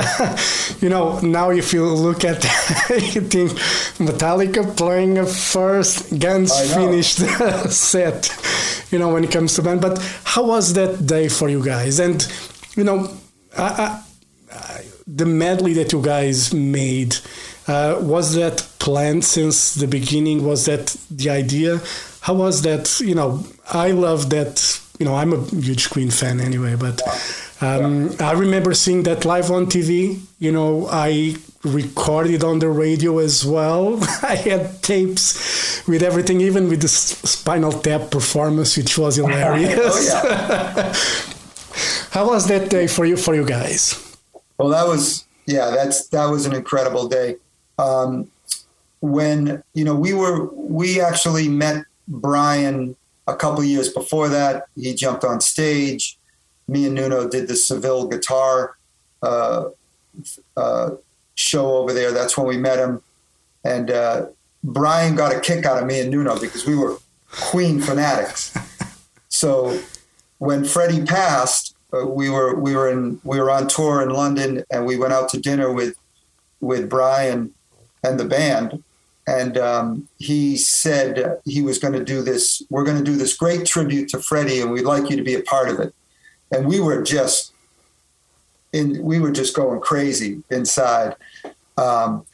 you 0.81 0.89
know, 0.89 1.17
now 1.21 1.49
if 1.49 1.71
you 1.71 1.85
look 1.85 2.25
at, 2.25 2.43
you 2.89 3.21
think 3.21 3.51
Metallica 3.97 4.75
playing 4.75 5.17
a 5.17 5.25
first, 5.25 6.19
Guns 6.19 6.51
finished 6.73 7.19
set. 7.69 8.29
You 8.91 8.99
know, 8.99 9.13
when 9.13 9.23
it 9.23 9.31
comes 9.31 9.55
to 9.55 9.61
band. 9.61 9.79
But 9.79 9.97
how 10.25 10.45
was 10.45 10.73
that 10.73 11.05
day 11.07 11.29
for 11.29 11.47
you 11.47 11.63
guys? 11.63 11.99
And 11.99 12.27
you 12.75 12.83
know, 12.83 13.09
I, 13.57 14.01
I, 14.51 14.81
the 15.07 15.25
medley 15.25 15.73
that 15.73 15.93
you 15.93 16.01
guys 16.01 16.53
made 16.53 17.15
uh, 17.67 17.97
was 18.01 18.35
that 18.35 18.67
planned 18.79 19.23
since 19.23 19.73
the 19.75 19.87
beginning? 19.87 20.43
Was 20.43 20.65
that 20.65 20.97
the 21.09 21.29
idea? 21.29 21.79
How 22.21 22.35
was 22.35 22.61
that? 22.61 22.99
You 22.99 23.15
know, 23.15 23.43
I 23.71 23.91
love 23.91 24.29
that. 24.29 24.79
You 24.99 25.05
know, 25.05 25.15
I'm 25.15 25.33
a 25.33 25.43
huge 25.45 25.89
Queen 25.89 26.11
fan 26.11 26.39
anyway, 26.39 26.75
but 26.75 27.01
um, 27.61 28.11
yeah. 28.11 28.29
I 28.29 28.33
remember 28.33 28.73
seeing 28.75 29.03
that 29.03 29.25
live 29.25 29.49
on 29.49 29.65
TV. 29.65 30.19
You 30.37 30.51
know, 30.51 30.87
I 30.91 31.35
recorded 31.63 32.43
on 32.43 32.59
the 32.59 32.69
radio 32.69 33.17
as 33.17 33.43
well. 33.43 33.99
I 34.23 34.35
had 34.35 34.81
tapes 34.83 35.87
with 35.87 36.03
everything, 36.03 36.41
even 36.41 36.69
with 36.69 36.81
the 36.81 36.87
Spinal 36.87 37.71
Tap 37.71 38.11
performance, 38.11 38.77
which 38.77 38.97
was 38.97 39.15
hilarious. 39.21 40.11
oh, 40.13 41.27
How 42.11 42.27
was 42.27 42.47
that 42.47 42.69
day 42.69 42.87
for 42.87 43.05
you? 43.05 43.17
For 43.17 43.33
you 43.33 43.45
guys? 43.45 43.95
Well, 44.57 44.69
that 44.69 44.87
was 44.87 45.25
yeah. 45.45 45.71
That's 45.71 46.07
that 46.09 46.25
was 46.25 46.45
an 46.45 46.53
incredible 46.53 47.07
day 47.07 47.37
um, 47.79 48.29
when 48.99 49.63
you 49.73 49.85
know 49.85 49.95
we 49.95 50.13
were 50.13 50.45
we 50.53 51.01
actually 51.01 51.47
met 51.47 51.85
Brian 52.11 52.95
a 53.27 53.35
couple 53.35 53.63
years 53.63 53.89
before 53.89 54.29
that. 54.29 54.65
He 54.75 54.93
jumped 54.93 55.23
on 55.23 55.41
stage. 55.41 56.17
Me 56.67 56.85
and 56.85 56.95
Nuno 56.95 57.27
did 57.27 57.47
the 57.47 57.55
Seville 57.55 58.07
guitar 58.07 58.75
uh, 59.23 59.69
uh, 60.55 60.91
show 61.35 61.75
over 61.75 61.93
there. 61.93 62.11
That's 62.11 62.37
when 62.37 62.47
we 62.47 62.57
met 62.57 62.79
him, 62.79 63.01
and 63.63 63.89
uh, 63.89 64.27
Brian 64.63 65.15
got 65.15 65.35
a 65.35 65.39
kick 65.39 65.65
out 65.65 65.81
of 65.81 65.87
me 65.87 65.99
and 66.01 66.11
Nuno 66.11 66.39
because 66.39 66.65
we 66.65 66.75
were 66.75 66.97
Queen 67.31 67.79
fanatics. 67.81 68.55
So 69.33 69.79
when 70.39 70.65
Freddie 70.65 71.05
passed, 71.05 71.73
uh, 71.93 72.05
we 72.05 72.29
were 72.29 72.53
we 72.53 72.75
were 72.75 72.91
in 72.91 73.19
we 73.23 73.39
were 73.39 73.49
on 73.49 73.69
tour 73.69 74.01
in 74.01 74.09
London, 74.09 74.63
and 74.69 74.85
we 74.85 74.97
went 74.97 75.13
out 75.13 75.29
to 75.29 75.39
dinner 75.39 75.71
with 75.71 75.95
with 76.59 76.89
Brian 76.89 77.53
and 78.03 78.19
the 78.19 78.25
band. 78.25 78.83
And 79.31 79.57
um, 79.57 80.09
he 80.17 80.57
said 80.57 81.39
he 81.45 81.61
was 81.61 81.79
going 81.79 81.93
to 81.93 82.03
do 82.03 82.21
this. 82.21 82.61
We're 82.69 82.83
going 82.83 82.97
to 82.97 83.03
do 83.03 83.15
this 83.15 83.33
great 83.33 83.65
tribute 83.65 84.09
to 84.09 84.19
Freddie, 84.19 84.59
and 84.59 84.71
we'd 84.71 84.83
like 84.83 85.09
you 85.09 85.15
to 85.15 85.23
be 85.23 85.35
a 85.35 85.41
part 85.41 85.69
of 85.69 85.79
it. 85.79 85.95
And 86.51 86.67
we 86.67 86.81
were 86.81 87.01
just, 87.01 87.53
in, 88.73 89.01
we 89.01 89.21
were 89.21 89.31
just 89.31 89.55
going 89.55 89.79
crazy 89.79 90.43
inside. 90.49 91.15
Um, 91.77 92.25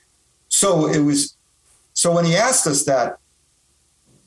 so 0.50 0.88
it 0.88 1.02
was. 1.02 1.36
So 1.94 2.12
when 2.12 2.26
he 2.26 2.36
asked 2.36 2.66
us 2.66 2.86
that, 2.86 3.20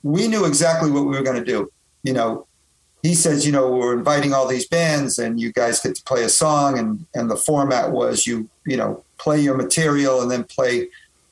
we 0.05 0.29
knew 0.29 0.45
exactly 0.45 0.93
what 0.93 1.07
we 1.07 1.17
were 1.17 1.25
going 1.25 1.45
to 1.45 1.45
do. 1.45 1.73
You 2.05 2.13
know, 2.13 2.47
he 3.03 3.17
says, 3.17 3.45
you 3.45 3.51
know, 3.51 3.69
we're 3.69 3.99
inviting 3.99 4.33
all 4.33 4.47
these 4.47 4.67
bands 4.67 5.19
and 5.19 5.41
you 5.41 5.53
guys 5.53 5.81
get 5.81 5.97
to 5.97 6.03
play 6.05 6.23
a 6.23 6.29
song 6.29 6.79
and, 6.79 7.05
and 7.15 7.29
the 7.29 7.37
format 7.37 7.91
was 7.91 8.27
you, 8.27 8.49
you 8.65 8.77
know, 8.77 9.03
play 9.19 9.41
your 9.41 9.57
material 9.57 10.21
and 10.21 10.31
then 10.31 10.45
play 10.45 10.89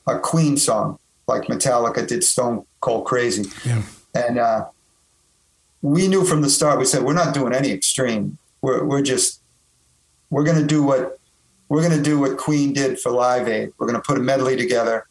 a 0.06 0.18
Queen 0.18 0.56
song 0.56 0.97
like 1.28 1.42
Metallica 1.42 2.06
did 2.06 2.24
Stone 2.24 2.64
Cold 2.80 3.06
Crazy. 3.06 3.44
Yeah. 3.64 3.82
And 4.14 4.38
uh, 4.38 4.66
we 5.82 6.08
knew 6.08 6.24
from 6.24 6.40
the 6.40 6.50
start, 6.50 6.78
we 6.78 6.86
said, 6.86 7.02
we're 7.02 7.12
not 7.12 7.34
doing 7.34 7.54
any 7.54 7.70
extreme. 7.70 8.38
We're, 8.62 8.82
we're 8.82 9.02
just, 9.02 9.40
we're 10.30 10.44
going 10.44 10.58
to 10.58 10.66
do 10.66 10.82
what, 10.82 11.18
we're 11.68 11.82
going 11.82 11.96
to 11.96 12.02
do 12.02 12.18
what 12.18 12.38
Queen 12.38 12.72
did 12.72 12.98
for 12.98 13.12
Live 13.12 13.46
Aid. 13.46 13.72
We're 13.78 13.86
going 13.86 14.00
to 14.00 14.06
put 14.06 14.16
a 14.16 14.22
medley 14.22 14.56
together. 14.56 15.06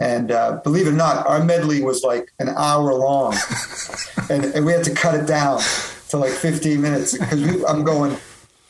And 0.00 0.32
uh, 0.32 0.60
believe 0.64 0.86
it 0.86 0.90
or 0.90 0.94
not, 0.94 1.26
our 1.26 1.44
medley 1.44 1.82
was 1.82 2.02
like 2.02 2.32
an 2.38 2.48
hour 2.48 2.94
long, 2.94 3.34
and, 4.30 4.46
and 4.46 4.64
we 4.64 4.72
had 4.72 4.82
to 4.84 4.94
cut 4.94 5.14
it 5.14 5.26
down 5.26 5.60
to 6.08 6.16
like 6.16 6.32
15 6.32 6.80
minutes 6.80 7.18
because 7.18 7.62
I'm 7.64 7.84
going, 7.84 8.16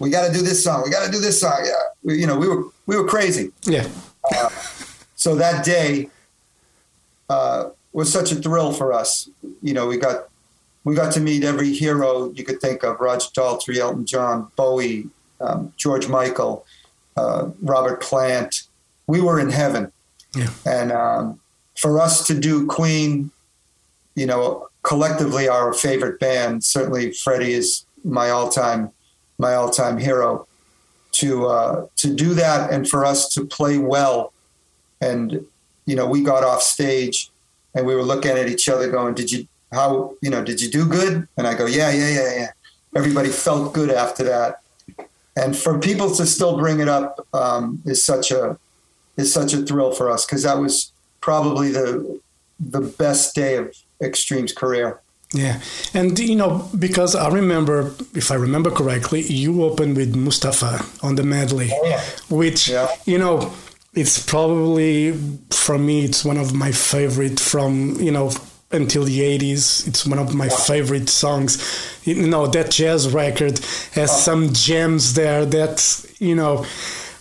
we 0.00 0.10
got 0.10 0.26
to 0.26 0.32
do 0.32 0.42
this 0.42 0.64
song, 0.64 0.82
we 0.84 0.90
got 0.90 1.06
to 1.06 1.12
do 1.12 1.20
this 1.20 1.40
song. 1.40 1.62
Yeah, 1.64 1.72
we, 2.02 2.18
you 2.18 2.26
know, 2.26 2.36
we 2.36 2.48
were 2.48 2.64
we 2.86 2.96
were 2.96 3.06
crazy. 3.06 3.52
Yeah. 3.62 3.86
Uh, 4.34 4.48
so 5.14 5.36
that 5.36 5.64
day 5.64 6.10
uh, 7.30 7.70
was 7.92 8.12
such 8.12 8.32
a 8.32 8.36
thrill 8.36 8.72
for 8.72 8.92
us. 8.92 9.28
You 9.62 9.72
know, 9.72 9.86
we 9.86 9.96
got 9.96 10.28
we 10.84 10.94
got 10.94 11.12
to 11.14 11.20
meet 11.20 11.44
every 11.44 11.72
hero 11.72 12.30
you 12.32 12.44
could 12.44 12.60
think 12.60 12.82
of: 12.82 13.00
Roger 13.00 13.30
Daltrey, 13.30 13.76
Elton 13.78 14.04
John, 14.04 14.50
Bowie, 14.56 15.08
um, 15.40 15.72
George 15.76 16.08
Michael, 16.08 16.66
uh, 17.16 17.50
Robert 17.62 18.02
Plant. 18.02 18.62
We 19.06 19.20
were 19.20 19.38
in 19.40 19.50
heaven. 19.50 19.92
Yeah. 20.34 20.50
And 20.66 20.92
um, 20.92 21.40
for 21.76 22.00
us 22.00 22.26
to 22.26 22.34
do 22.38 22.66
Queen, 22.66 23.30
you 24.14 24.26
know, 24.26 24.68
collectively 24.82 25.48
our 25.48 25.72
favorite 25.72 26.18
band. 26.20 26.64
Certainly, 26.64 27.12
Freddie 27.12 27.54
is 27.54 27.84
my 28.04 28.30
all-time 28.30 28.90
my 29.38 29.54
all-time 29.54 29.98
hero. 29.98 30.46
To 31.12 31.46
uh, 31.46 31.86
to 31.96 32.14
do 32.14 32.34
that 32.34 32.72
and 32.72 32.88
for 32.88 33.04
us 33.04 33.28
to 33.34 33.44
play 33.44 33.78
well, 33.78 34.32
and 35.00 35.44
you 35.90 35.96
know, 35.98 36.07
we 36.14 36.18
got 36.33 36.42
off 36.50 36.62
stage 36.76 37.16
and 37.74 37.83
we 37.88 37.94
were 37.98 38.07
looking 38.12 38.33
at 38.42 38.48
each 38.55 38.66
other, 38.72 38.87
going, 38.98 39.14
"Did 39.20 39.29
you 39.33 39.40
how 39.79 39.88
you 40.24 40.31
know? 40.33 40.42
Did 40.50 40.59
you 40.62 40.70
do 40.79 40.83
good?" 40.98 41.14
And 41.37 41.44
I 41.50 41.53
go, 41.61 41.66
"Yeah, 41.79 41.90
yeah, 42.00 42.11
yeah, 42.18 42.31
yeah." 42.40 42.50
Everybody 43.00 43.31
felt 43.46 43.64
good 43.79 43.90
after 44.05 44.22
that, 44.33 44.50
and 45.40 45.50
for 45.64 45.72
people 45.90 46.09
to 46.18 46.24
still 46.37 46.55
bring 46.64 46.79
it 46.85 46.88
up 46.98 47.11
um, 47.42 47.64
is 47.92 48.00
such 48.12 48.26
a 48.40 48.42
is 49.16 49.29
such 49.38 49.50
a 49.59 49.61
thrill 49.68 49.92
for 49.98 50.07
us 50.14 50.20
because 50.26 50.42
that 50.48 50.59
was 50.64 50.74
probably 51.29 51.68
the 51.79 51.90
the 52.74 52.81
best 53.03 53.35
day 53.35 53.53
of 53.61 53.64
Extreme's 54.09 54.53
career. 54.62 54.88
Yeah, 55.33 55.57
and 55.94 56.18
you 56.18 56.35
know 56.42 56.68
because 56.87 57.12
I 57.14 57.29
remember, 57.40 57.76
if 58.22 58.26
I 58.35 58.37
remember 58.46 58.70
correctly, 58.81 59.20
you 59.22 59.62
opened 59.68 59.96
with 59.96 60.11
Mustapha 60.16 60.72
on 61.07 61.14
the 61.14 61.22
medley, 61.37 61.68
Oh, 61.72 61.87
yeah. 61.87 62.03
which 62.40 62.61
Yeah. 62.68 62.88
you 63.07 63.18
know 63.18 63.35
it's 63.92 64.24
probably 64.24 65.12
for 65.50 65.79
me 65.79 66.05
it's 66.05 66.24
one 66.24 66.37
of 66.37 66.55
my 66.55 66.70
favorite 66.70 67.40
from 67.40 67.96
you 68.00 68.11
know 68.11 68.31
until 68.72 69.03
the 69.03 69.18
80s 69.18 69.88
it's 69.88 70.07
one 70.07 70.18
of 70.18 70.33
my 70.33 70.48
favorite 70.48 71.09
songs. 71.09 71.59
You 72.05 72.26
know 72.29 72.46
that 72.46 72.70
jazz 72.70 73.12
record 73.12 73.59
has 73.94 74.11
uh-huh. 74.11 74.26
some 74.29 74.53
gems 74.53 75.14
there 75.14 75.44
that 75.44 76.07
you 76.20 76.37
know 76.37 76.64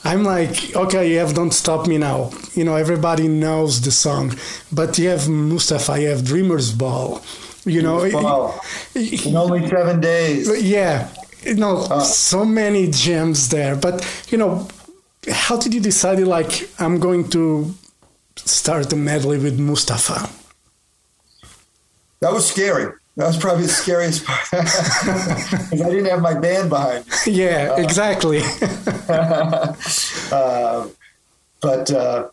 i'm 0.03 0.23
like 0.23 0.75
okay 0.75 1.11
you 1.11 1.17
have 1.17 1.33
don't 1.33 1.51
stop 1.51 1.87
me 1.87 1.97
now. 1.97 2.31
You 2.53 2.65
know 2.65 2.75
everybody 2.75 3.27
knows 3.27 3.81
the 3.81 3.91
song. 3.91 4.35
But 4.71 4.99
you 4.99 5.09
have 5.09 5.27
Mustapha 5.27 5.99
you 5.99 6.09
have 6.09 6.23
dreamers 6.23 6.71
ball. 6.71 7.23
You 7.65 7.81
know 7.81 8.07
Wow. 8.13 8.61
In 8.93 9.35
only 9.35 9.67
seven 9.67 9.99
days. 10.01 10.61
yeah. 10.61 11.09
You 11.41 11.55
know 11.55 11.77
uh. 11.89 12.01
so 12.01 12.45
many 12.45 12.91
gems 12.91 13.49
there. 13.49 13.75
But 13.75 14.05
you 14.29 14.37
know 14.37 14.67
how 15.27 15.57
did 15.57 15.73
you 15.73 15.81
decide 15.81 16.19
like 16.19 16.69
i'm 16.79 16.99
going 16.99 17.27
to 17.29 17.73
start 18.35 18.91
a 18.93 18.95
medley 18.95 19.37
with 19.37 19.59
Mustapha 19.59 20.29
That 22.21 22.33
was 22.33 22.45
scary. 22.49 22.93
That 23.15 23.27
was 23.27 23.37
probably 23.37 23.63
the 23.63 23.69
scariest 23.83 24.25
part 24.25 24.45
because 24.51 25.81
I 25.81 25.89
didn't 25.89 26.05
have 26.05 26.21
my 26.21 26.33
band 26.39 26.69
behind 26.69 27.05
me. 27.05 27.11
yeah 27.41 27.75
exactly 27.77 28.41
Uh, 30.31 30.87
but 31.61 31.91
uh, 31.91 32.27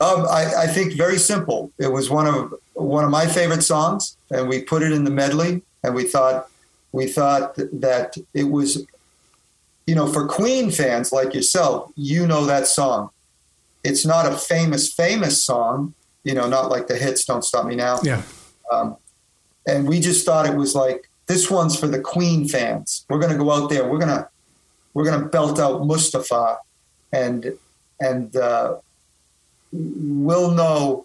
um, 0.00 0.26
I, 0.28 0.42
I 0.64 0.66
think 0.66 0.94
very 0.94 1.18
simple. 1.18 1.70
It 1.78 1.92
was 1.92 2.10
one 2.10 2.26
of 2.26 2.54
one 2.74 3.04
of 3.04 3.10
my 3.10 3.26
favorite 3.26 3.62
songs, 3.62 4.16
and 4.30 4.48
we 4.48 4.62
put 4.62 4.82
it 4.82 4.92
in 4.92 5.04
the 5.04 5.10
medley. 5.10 5.62
And 5.84 5.94
we 5.94 6.04
thought 6.04 6.48
we 6.92 7.06
thought 7.06 7.54
that 7.56 8.16
it 8.34 8.44
was, 8.44 8.84
you 9.90 9.96
know, 9.96 10.06
for 10.06 10.24
Queen 10.28 10.70
fans 10.70 11.10
like 11.10 11.34
yourself, 11.34 11.90
you 11.96 12.24
know 12.24 12.46
that 12.46 12.68
song. 12.68 13.10
It's 13.82 14.06
not 14.06 14.24
a 14.24 14.36
famous 14.36 14.92
famous 14.92 15.42
song, 15.42 15.94
you 16.22 16.32
know, 16.32 16.48
not 16.48 16.70
like 16.70 16.86
the 16.86 16.96
hits 16.96 17.24
"Don't 17.24 17.44
Stop 17.44 17.66
Me 17.66 17.74
Now." 17.74 17.98
yeah 18.04 18.22
Um, 18.70 18.96
and 19.66 19.88
we 19.88 19.98
just 19.98 20.24
thought 20.24 20.46
it 20.46 20.54
was 20.54 20.76
like 20.76 21.10
this 21.26 21.50
one's 21.50 21.76
for 21.76 21.88
the 21.88 21.98
Queen 21.98 22.46
fans. 22.46 23.04
We're 23.08 23.18
gonna 23.18 23.36
go 23.36 23.50
out 23.50 23.68
there. 23.68 23.84
We're 23.90 23.98
gonna 23.98 24.28
we're 24.94 25.06
gonna 25.10 25.26
belt 25.26 25.58
out 25.58 25.84
Mustapha, 25.84 26.58
and 27.12 27.58
and 27.98 28.36
uh, 28.36 28.76
we'll 29.72 30.52
know 30.52 31.04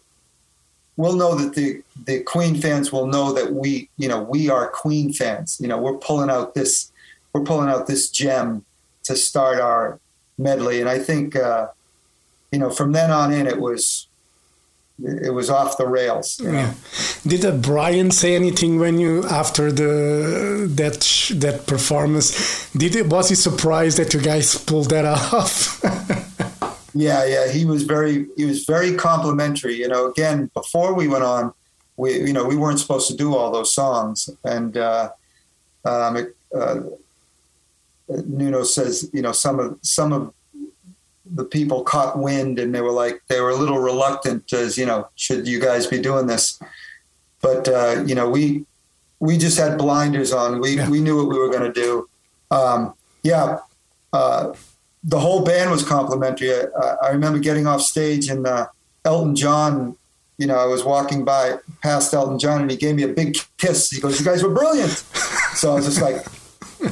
we'll 0.95 1.15
know 1.15 1.33
that 1.33 1.55
the 1.55 1.81
the 2.05 2.19
Queen 2.19 2.53
fans 2.61 2.91
will 2.91 3.07
know 3.07 3.33
that 3.33 3.51
we 3.51 3.89
you 3.97 4.07
know 4.07 4.21
we 4.21 4.47
are 4.47 4.69
Queen 4.69 5.11
fans. 5.11 5.57
You 5.59 5.69
know 5.69 5.79
we're 5.79 5.97
pulling 5.97 6.29
out 6.29 6.53
this 6.53 6.91
we're 7.33 7.47
pulling 7.49 7.69
out 7.69 7.87
this 7.87 8.11
gem 8.11 8.63
to 9.05 9.15
start 9.15 9.59
our 9.59 9.99
medley, 10.37 10.79
and 10.81 10.89
I 10.89 10.99
think 10.99 11.35
uh, 11.35 11.67
you 12.51 12.59
know 12.59 12.69
from 12.69 12.91
then 12.91 13.11
on 13.11 13.31
in 13.31 13.47
it 13.47 13.59
was 13.59 14.07
it 15.03 15.33
was 15.33 15.49
off 15.49 15.77
the 15.77 15.87
rails. 15.87 16.39
You 16.39 16.51
know? 16.51 16.53
yeah 16.53 16.73
did 17.27 17.43
uh, 17.43 17.51
brian 17.51 18.11
say 18.11 18.35
anything 18.35 18.79
when 18.79 18.99
you 18.99 19.23
after 19.25 19.71
the 19.71 20.69
that 20.75 21.03
sh- 21.03 21.33
that 21.35 21.65
performance 21.65 22.71
did 22.73 22.95
it 22.95 23.07
was 23.07 23.29
he 23.29 23.35
surprised 23.35 23.97
that 23.97 24.13
you 24.13 24.21
guys 24.21 24.55
pulled 24.55 24.89
that 24.91 25.05
off 25.33 25.81
Yeah, 26.97 27.25
yeah, 27.25 27.51
he 27.51 27.65
was 27.65 27.83
very 27.83 28.25
he 28.37 28.45
was 28.45 28.63
very 28.63 28.95
complimentary. 28.95 29.75
You 29.75 29.89
know, 29.89 30.09
again, 30.09 30.49
before 30.53 30.93
we 30.93 31.09
went 31.09 31.25
on, 31.25 31.53
we 31.97 32.21
you 32.21 32.31
know 32.31 32.45
we 32.45 32.55
weren't 32.55 32.79
supposed 32.79 33.09
to 33.09 33.17
do 33.17 33.35
all 33.35 33.51
those 33.51 33.73
songs, 33.73 34.29
and 34.45 34.77
uh, 34.77 35.09
um, 35.83 36.15
it, 36.15 36.35
uh, 36.55 36.79
Nuno 38.09 38.63
says 38.63 39.09
you 39.13 39.21
know 39.21 39.31
some 39.31 39.59
of 39.59 39.77
some 39.81 40.13
of 40.13 40.33
the 41.25 41.43
people 41.43 41.83
caught 41.83 42.19
wind 42.19 42.59
and 42.59 42.73
they 42.73 42.81
were 42.81 42.91
like 42.91 43.21
they 43.29 43.41
were 43.41 43.49
a 43.49 43.55
little 43.55 43.79
reluctant 43.79 44.51
as 44.53 44.77
you 44.77 44.85
know 44.85 45.07
should 45.15 45.47
you 45.47 45.59
guys 45.59 45.87
be 45.87 45.99
doing 45.99 46.27
this, 46.27 46.59
but 47.41 47.67
uh, 47.67 48.03
you 48.05 48.13
know 48.15 48.29
we 48.29 48.65
we 49.19 49.37
just 49.37 49.57
had 49.57 49.77
blinders 49.77 50.31
on. 50.33 50.59
We 50.61 50.75
Yeah. 50.77 50.89
we 50.89 51.01
knew 51.01 51.17
what 51.17 51.29
we 51.29 51.37
were 51.39 51.49
going 51.49 51.71
to 51.71 51.73
do. 51.73 52.07
Um, 52.51 52.93
yeah. 53.23 53.59
Uh, 54.13 54.53
the 55.03 55.19
whole 55.19 55.43
band 55.43 55.71
was 55.71 55.83
complimentary. 55.83 56.51
I, 56.51 56.95
I 57.03 57.09
remember 57.09 57.39
getting 57.39 57.65
off 57.67 57.81
stage 57.81 58.27
and 58.27 58.45
uh, 58.45 58.67
Elton 59.03 59.35
John, 59.35 59.95
you 60.37 60.47
know, 60.47 60.55
I 60.57 60.65
was 60.65 60.83
walking 60.83 61.23
by 61.23 61.57
past 61.81 62.13
Elton 62.13 62.39
John 62.39 62.61
and 62.61 62.69
he 62.71 62.77
gave 62.77 62.95
me 62.95 63.03
a 63.03 63.07
big 63.07 63.37
kiss. 63.57 63.89
He 63.89 64.01
goes, 64.01 64.19
"You 64.19 64.25
guys 64.25 64.43
were 64.43 64.53
brilliant." 64.53 64.91
So 65.55 65.71
I 65.71 65.75
was 65.75 65.85
just 65.85 66.01
like, 66.01 66.17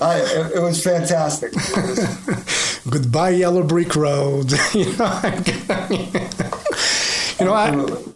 I, 0.00 0.20
it, 0.24 0.56
it 0.56 0.62
was 0.62 0.82
fantastic. 0.82 1.52
It 1.54 1.76
was- 1.76 2.82
goodbye 2.90 3.30
yellow 3.30 3.62
brick 3.62 3.94
road. 3.96 4.52
You 4.74 4.84
know 4.96 5.20
you 7.40 7.46
know 7.46 7.54
I, 7.54 7.70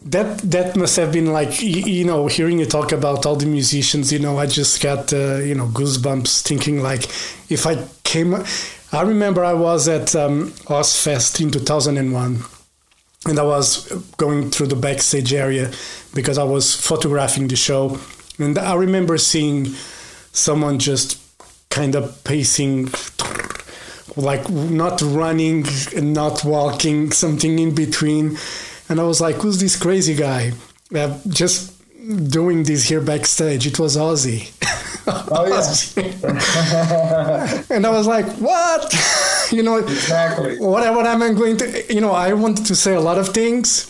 that 0.06 0.38
that 0.44 0.76
must 0.76 0.96
have 0.96 1.12
been 1.12 1.32
like 1.32 1.48
y- 1.48 1.84
you 1.98 2.04
know 2.04 2.26
hearing 2.26 2.58
you 2.58 2.66
talk 2.66 2.92
about 2.92 3.26
all 3.26 3.34
the 3.36 3.46
musicians 3.46 4.12
you 4.12 4.18
know 4.18 4.38
i 4.38 4.46
just 4.46 4.80
got 4.82 5.12
uh, 5.12 5.36
you 5.38 5.54
know 5.54 5.66
goosebumps 5.66 6.42
thinking 6.42 6.82
like 6.82 7.04
if 7.50 7.66
i 7.66 7.76
came 8.04 8.34
i 8.92 9.02
remember 9.02 9.44
i 9.44 9.52
was 9.52 9.88
at 9.88 10.14
um, 10.14 10.50
Ozzfest 10.68 11.40
in 11.40 11.50
2001 11.50 12.38
and 13.28 13.38
i 13.38 13.42
was 13.42 13.88
going 14.16 14.50
through 14.50 14.68
the 14.68 14.76
backstage 14.76 15.32
area 15.32 15.70
because 16.14 16.38
i 16.38 16.44
was 16.44 16.74
photographing 16.74 17.48
the 17.48 17.56
show. 17.56 17.98
And 18.38 18.58
i 18.58 18.74
remember 18.74 19.16
seeing 19.18 19.74
someone 20.36 20.78
just 20.78 21.18
kind 21.70 21.94
of 21.94 22.22
pacing 22.24 22.88
like 24.16 24.48
not 24.50 25.02
running 25.02 25.64
and 25.94 26.12
not 26.14 26.44
walking, 26.44 27.10
something 27.12 27.58
in 27.58 27.74
between. 27.74 28.36
And 28.88 29.00
I 29.00 29.02
was 29.04 29.20
like, 29.20 29.36
who's 29.36 29.58
this 29.60 29.76
crazy 29.76 30.14
guy? 30.14 30.52
Uh, 30.94 31.18
just 31.28 31.72
doing 32.30 32.62
this 32.62 32.88
here 32.88 33.00
backstage. 33.00 33.66
It 33.66 33.78
was 33.78 33.96
Ozzy. 33.96 34.52
Oh, 35.08 35.46
yeah. 35.46 35.60
Ozzy. 35.60 36.02
and 37.70 37.86
I 37.86 37.90
was 37.90 38.08
like, 38.08 38.26
what? 38.40 38.92
you 39.52 39.62
know, 39.62 39.76
Exactly. 39.76 40.58
what, 40.58 40.92
what 40.96 41.06
am 41.06 41.22
I 41.22 41.32
going 41.32 41.56
to, 41.58 41.94
you 41.94 42.00
know, 42.00 42.10
I 42.10 42.32
wanted 42.32 42.66
to 42.66 42.74
say 42.74 42.94
a 42.94 43.00
lot 43.00 43.16
of 43.16 43.28
things. 43.32 43.86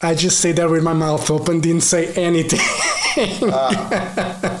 I 0.00 0.14
just 0.14 0.38
stayed 0.38 0.56
there 0.56 0.70
with 0.70 0.82
my 0.82 0.94
mouth 0.94 1.28
open, 1.30 1.60
didn't 1.60 1.82
say 1.82 2.14
anything. 2.14 2.60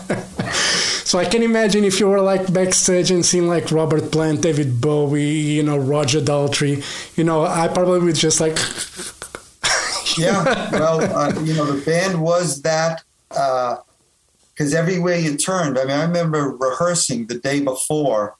so 1.04 1.18
I 1.18 1.26
can 1.26 1.42
imagine 1.42 1.84
if 1.84 2.00
you 2.00 2.08
were 2.08 2.20
like 2.20 2.50
backstage 2.52 3.10
and 3.10 3.24
seeing 3.24 3.46
like 3.46 3.70
Robert 3.70 4.10
Plant, 4.10 4.40
David 4.40 4.80
Bowie, 4.80 5.22
you 5.22 5.62
know, 5.62 5.76
Roger 5.76 6.20
Daltrey, 6.20 6.82
you 7.16 7.24
know, 7.24 7.44
I 7.44 7.68
probably 7.68 8.00
would 8.00 8.14
just 8.14 8.40
like. 8.40 8.56
yeah, 10.18 10.70
well, 10.72 11.00
uh, 11.00 11.38
you 11.42 11.54
know, 11.54 11.66
the 11.66 11.84
band 11.84 12.20
was 12.20 12.62
that 12.62 13.02
because 13.28 14.74
uh, 14.74 14.78
everywhere 14.78 15.18
you 15.18 15.36
turned. 15.36 15.78
I 15.78 15.84
mean, 15.84 15.96
I 15.96 16.04
remember 16.04 16.50
rehearsing 16.50 17.26
the 17.26 17.34
day 17.34 17.60
before 17.60 18.36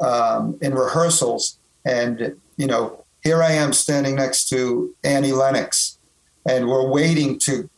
um, 0.00 0.58
in 0.62 0.74
rehearsals, 0.74 1.58
and 1.84 2.36
you 2.56 2.66
know, 2.66 3.04
here 3.22 3.42
I 3.42 3.52
am 3.52 3.74
standing 3.74 4.16
next 4.16 4.48
to 4.48 4.94
Annie 5.04 5.32
Lennox, 5.32 5.98
and 6.48 6.68
we're 6.68 6.88
waiting 6.88 7.38
to 7.40 7.68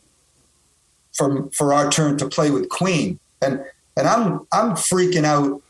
for 1.11 1.49
for 1.51 1.73
our 1.73 1.91
turn 1.91 2.17
to 2.19 2.29
play 2.29 2.49
with 2.49 2.69
Queen, 2.69 3.19
and 3.41 3.65
and 3.99 4.07
I'm 4.07 4.47
I'm 4.53 4.71
freaking 4.71 5.25
out 5.25 5.61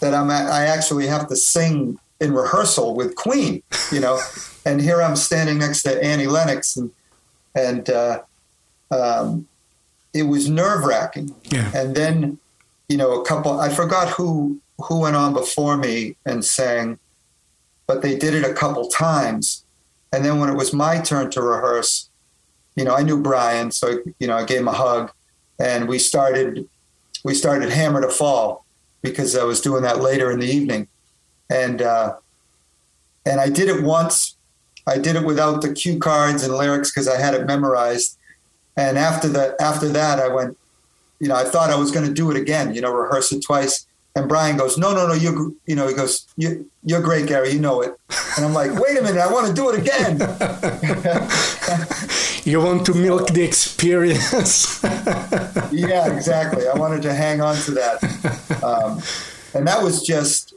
that 0.00 0.14
I'm 0.14 0.30
I 0.30 0.66
actually 0.66 1.06
have 1.06 1.26
to 1.28 1.36
sing 1.36 1.98
in 2.20 2.34
rehearsal 2.34 2.94
with 2.94 3.16
Queen, 3.16 3.62
you 3.90 3.98
know, 3.98 4.20
and 4.66 4.80
here 4.80 5.00
I'm 5.00 5.16
standing 5.16 5.58
next 5.58 5.82
to 5.84 6.04
Annie 6.04 6.26
Lennox, 6.26 6.76
and 6.76 6.90
and 7.54 7.88
uh, 7.88 8.22
um, 8.90 9.48
it 10.12 10.24
was 10.24 10.48
nerve 10.50 10.84
wracking. 10.84 11.34
Yeah. 11.44 11.70
And 11.74 11.94
then, 11.94 12.38
you 12.88 12.96
know, 12.96 13.20
a 13.20 13.24
couple 13.24 13.58
I 13.58 13.70
forgot 13.70 14.08
who 14.10 14.60
who 14.76 15.00
went 15.00 15.16
on 15.16 15.32
before 15.32 15.78
me 15.78 16.16
and 16.26 16.44
sang, 16.44 16.98
but 17.86 18.02
they 18.02 18.16
did 18.16 18.34
it 18.34 18.44
a 18.44 18.52
couple 18.52 18.86
times, 18.88 19.64
and 20.12 20.26
then 20.26 20.38
when 20.38 20.50
it 20.50 20.56
was 20.56 20.74
my 20.74 21.00
turn 21.00 21.30
to 21.30 21.40
rehearse, 21.40 22.10
you 22.76 22.84
know, 22.84 22.94
I 22.94 23.02
knew 23.02 23.18
Brian, 23.18 23.70
so 23.70 24.02
you 24.18 24.26
know, 24.26 24.36
I 24.36 24.44
gave 24.44 24.60
him 24.60 24.68
a 24.68 24.72
hug, 24.72 25.10
and 25.58 25.88
we 25.88 25.98
started 25.98 26.68
we 27.24 27.34
started 27.34 27.70
Hammer 27.70 28.00
to 28.00 28.08
Fall 28.08 28.64
because 29.02 29.36
I 29.36 29.44
was 29.44 29.60
doing 29.60 29.82
that 29.82 30.00
later 30.00 30.30
in 30.30 30.40
the 30.40 30.46
evening, 30.46 30.88
and 31.50 31.82
uh, 31.82 32.16
and 33.24 33.40
I 33.40 33.48
did 33.48 33.68
it 33.68 33.82
once. 33.82 34.36
I 34.86 34.98
did 34.98 35.14
it 35.14 35.24
without 35.24 35.62
the 35.62 35.72
cue 35.72 35.98
cards 35.98 36.42
and 36.42 36.54
lyrics 36.54 36.90
because 36.90 37.06
I 37.06 37.18
had 37.18 37.34
it 37.34 37.46
memorized, 37.46 38.18
and 38.76 38.98
after 38.98 39.28
that, 39.28 39.60
after 39.60 39.88
that, 39.88 40.18
I 40.18 40.28
went, 40.28 40.56
you 41.20 41.28
know, 41.28 41.36
I 41.36 41.44
thought 41.44 41.70
I 41.70 41.76
was 41.76 41.90
going 41.90 42.06
to 42.06 42.12
do 42.12 42.30
it 42.30 42.36
again, 42.36 42.74
you 42.74 42.80
know, 42.80 42.92
rehearse 42.92 43.32
it 43.32 43.44
twice. 43.44 43.86
And 44.14 44.28
Brian 44.28 44.58
goes, 44.58 44.76
no, 44.76 44.92
no, 44.92 45.06
no, 45.06 45.14
you, 45.14 45.56
you 45.66 45.74
know, 45.74 45.88
he 45.88 45.94
goes, 45.94 46.26
you, 46.36 46.68
you're 46.84 47.00
great, 47.00 47.26
Gary, 47.26 47.50
you 47.50 47.60
know 47.60 47.80
it. 47.80 47.98
And 48.36 48.44
I'm 48.44 48.52
like, 48.52 48.78
wait 48.78 48.98
a 48.98 49.02
minute, 49.02 49.20
I 49.20 49.32
want 49.32 49.46
to 49.46 49.54
do 49.54 49.70
it 49.70 49.78
again. 49.78 50.18
you 52.44 52.60
want 52.60 52.84
to 52.86 52.94
milk 52.94 53.28
the 53.28 53.42
experience. 53.42 54.82
yeah, 55.72 56.14
exactly. 56.14 56.68
I 56.68 56.74
wanted 56.74 57.00
to 57.02 57.14
hang 57.14 57.40
on 57.40 57.56
to 57.56 57.70
that, 57.72 58.62
um, 58.62 59.00
and 59.54 59.66
that 59.66 59.82
was 59.82 60.02
just, 60.02 60.54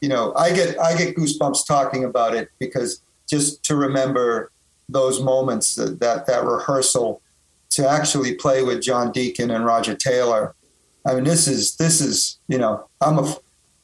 you 0.00 0.08
know, 0.08 0.34
I 0.34 0.52
get 0.52 0.78
I 0.80 0.96
get 0.96 1.16
goosebumps 1.16 1.66
talking 1.66 2.04
about 2.04 2.34
it 2.34 2.50
because 2.58 3.00
just 3.28 3.62
to 3.64 3.76
remember 3.76 4.50
those 4.88 5.20
moments 5.20 5.74
that 5.76 6.00
that, 6.00 6.26
that 6.26 6.44
rehearsal 6.44 7.20
to 7.70 7.88
actually 7.88 8.34
play 8.34 8.62
with 8.62 8.82
John 8.82 9.12
Deacon 9.12 9.50
and 9.50 9.64
Roger 9.64 9.94
Taylor. 9.94 10.54
I 11.06 11.14
mean, 11.14 11.24
this 11.24 11.48
is 11.48 11.76
this 11.76 12.00
is 12.00 12.38
you 12.48 12.58
know 12.58 12.86
I'm 13.00 13.18
a 13.18 13.34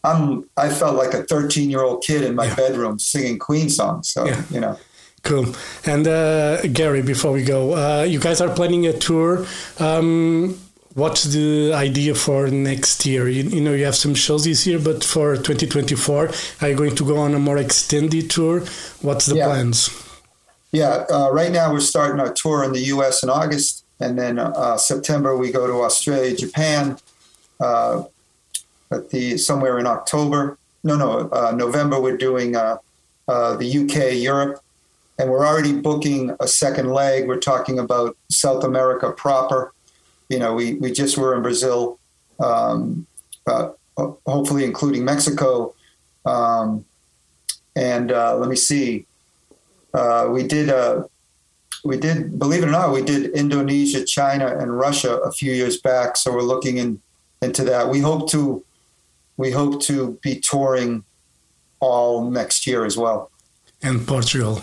I'm 0.05 0.49
I 0.57 0.69
felt 0.69 0.97
like 0.97 1.15
a 1.15 1.25
13 1.25 1.71
year 1.71 1.83
old 1.83 2.03
kid 2.03 2.23
in 2.23 2.35
my 2.35 2.47
yeah. 2.47 2.55
bedroom 2.55 2.99
singing 2.99 3.39
Queen 3.39 3.69
songs. 3.69 4.09
So 4.09 4.27
yeah. 4.27 4.43
you 4.51 4.61
know. 4.61 4.79
Cool. 5.23 5.47
And 5.85 6.07
uh, 6.07 6.63
Gary, 6.69 7.03
before 7.03 7.33
we 7.33 7.43
go, 7.43 7.75
uh, 7.75 8.03
you 8.05 8.21
guys 8.21 8.41
are 8.41 8.55
planning 8.55 8.87
a 8.87 8.93
tour. 8.93 9.45
Um, 9.81 10.57
what's 10.95 11.25
the 11.25 11.73
idea 11.75 12.15
for 12.15 12.47
next 12.49 13.05
year? 13.05 13.29
You, 13.29 13.43
you, 13.43 13.61
know, 13.61 13.73
you 13.73 13.85
have 13.87 13.97
some 13.97 14.15
shows 14.15 14.45
this 14.45 14.69
year, 14.69 14.79
but 14.79 15.03
for 15.03 15.35
2024, 15.35 16.31
are 16.61 16.69
you 16.69 16.77
going 16.77 16.95
to 16.95 17.05
go 17.05 17.19
on 17.19 17.35
a 17.35 17.41
more 17.41 17.59
extended 17.59 18.31
tour? 18.31 18.61
What's 19.03 19.27
the 19.27 19.37
yeah. 19.37 19.47
plans? 19.47 19.91
Yeah, 20.73 21.07
uh, 21.11 21.31
right 21.33 21.51
now 21.51 21.73
we're 21.73 21.81
starting 21.81 22.21
our 22.21 22.33
tour 22.33 22.63
in 22.63 22.73
the 22.73 22.81
U.S. 22.95 23.23
in 23.23 23.31
August, 23.31 23.85
and 23.99 24.19
then 24.19 24.39
uh, 24.39 24.77
September 24.77 25.37
we 25.37 25.51
go 25.51 25.67
to 25.67 25.83
Australia, 25.85 26.37
Japan. 26.37 26.99
Uh, 27.61 28.05
at 28.91 29.11
the 29.11 29.37
somewhere 29.37 29.79
in 29.79 29.87
October, 29.87 30.59
no, 30.85 30.97
no, 30.97 31.29
uh, 31.31 31.53
November 31.57 32.01
we're 32.01 32.17
doing 32.17 32.55
uh, 32.55 32.77
the 33.27 33.67
UK, 33.67 34.15
Europe, 34.15 34.63
and 35.19 35.31
we're 35.31 35.47
already 35.47 35.73
booking 35.73 36.37
a 36.41 36.47
second 36.47 36.91
leg. 36.93 37.27
We're 37.27 37.41
talking 37.41 37.79
about 37.79 38.17
South 38.29 38.63
America 38.65 39.11
proper. 39.11 39.73
You 40.29 40.39
know, 40.39 40.55
we, 40.55 40.75
we 40.75 40.93
just 40.93 41.17
were 41.17 41.35
in 41.35 41.43
Brazil, 41.43 41.99
um, 42.39 43.07
uh, 43.47 43.71
hopefully 43.97 44.65
including 44.65 45.05
Mexico. 45.05 45.75
Um, 46.25 46.85
and 47.75 48.13
uh, 48.13 48.37
let 48.37 48.49
me 48.49 48.57
see, 48.57 49.07
uh, 49.95 50.29
we 50.31 50.43
did 50.43 50.69
uh, 50.69 51.05
we 51.85 51.97
did 51.97 52.39
believe 52.39 52.63
it 52.63 52.69
or 52.69 52.73
not, 52.73 52.93
we 52.93 53.03
did 53.03 53.31
Indonesia, 53.31 54.05
China, 54.05 54.57
and 54.59 54.77
Russia 54.77 55.17
a 55.19 55.31
few 55.31 55.53
years 55.53 55.81
back. 55.81 56.17
So 56.17 56.33
we're 56.33 56.43
looking 56.43 56.79
in, 56.79 57.01
into 57.43 57.65
that. 57.65 57.89
We 57.89 58.01
hope 58.01 58.31
to 58.31 58.65
we 59.37 59.51
hope 59.51 59.83
to 59.83 60.19
be 60.23 60.41
touring 60.41 61.05
all 61.81 62.31
next 62.31 62.67
year 62.67 62.85
as 62.85 62.97
well. 62.97 63.31
And 63.83 64.07
Portugal 64.07 64.63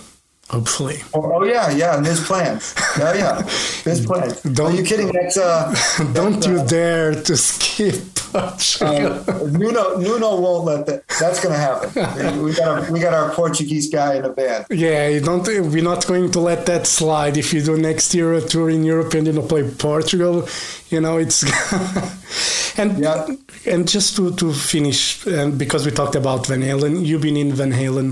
hopefully. 0.54 0.98
Oh, 1.14 1.32
oh, 1.34 1.44
yeah, 1.44 1.72
yeah, 1.72 1.98
and 1.98 2.06
there's 2.06 2.24
plans. 2.26 2.76
Yeah, 2.98 3.14
yeah, 3.14 3.50
there's 3.84 4.06
plans. 4.06 4.42
Don't, 4.58 4.72
Are 4.72 4.76
you 4.76 4.84
kidding? 4.84 5.12
That's 5.12 5.38
uh, 5.38 5.74
don't 6.14 6.34
that's, 6.34 6.48
you 6.48 6.60
uh, 6.60 6.66
dare 6.66 7.12
to 7.28 7.36
skip. 7.36 8.04
uh, 8.36 9.24
Nuno, 9.52 9.98
Nuno 9.98 10.30
won't 10.40 10.66
let 10.66 10.86
that. 10.88 11.08
That's 11.20 11.40
going 11.44 11.54
to 11.54 11.64
happen. 11.70 12.44
we 12.44 12.54
got 12.54 12.68
our, 12.68 12.92
we 12.92 13.00
got 13.00 13.14
our 13.14 13.30
Portuguese 13.32 13.90
guy 13.90 14.16
in 14.16 14.24
the 14.24 14.30
band. 14.30 14.66
Yeah, 14.70 15.08
you 15.08 15.22
don't. 15.22 15.46
We're 15.46 15.84
not 15.84 16.06
going 16.08 16.32
to 16.32 16.40
let 16.40 16.66
that 16.66 16.88
slide. 16.88 17.38
If 17.38 17.54
you 17.54 17.62
do 17.62 17.78
next 17.78 18.14
year 18.16 18.34
a 18.34 18.42
tour 18.42 18.70
in 18.70 18.84
Europe 18.84 19.14
and 19.14 19.28
you 19.28 19.34
know 19.34 19.44
play 19.44 19.64
Portugal, 19.70 20.48
you 20.90 21.02
know 21.02 21.18
it's. 21.18 21.40
and 22.80 22.98
yeah. 22.98 23.28
and 23.72 23.88
just 23.88 24.16
to 24.16 24.34
to 24.42 24.54
finish, 24.54 25.26
and 25.28 25.58
because 25.58 25.86
we 25.86 25.92
talked 25.92 26.16
about 26.16 26.48
Van 26.48 26.62
Halen, 26.62 27.06
you've 27.06 27.22
been 27.22 27.38
in 27.38 27.54
Van 27.54 27.72
Halen 27.72 28.10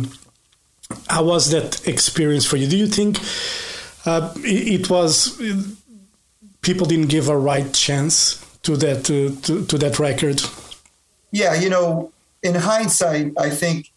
how 1.07 1.23
was 1.23 1.51
that 1.51 1.87
experience 1.87 2.45
for 2.45 2.57
you? 2.57 2.67
Do 2.67 2.77
you 2.77 2.87
think 2.87 3.19
uh, 4.05 4.33
it, 4.37 4.81
it, 4.81 4.89
was 4.89 5.39
people 6.61 6.85
didn't 6.87 7.07
give 7.07 7.29
a 7.29 7.37
right 7.37 7.73
chance 7.73 8.45
to 8.63 8.75
that 8.77 9.09
uh, 9.09 9.39
to, 9.45 9.65
to 9.65 9.77
that 9.77 9.99
record? 9.99 10.41
Yeah, 11.31 11.53
you 11.55 11.69
know, 11.69 12.11
in 12.43 12.55
hindsight, 12.55 13.33
I 13.37 13.49
think 13.49 13.91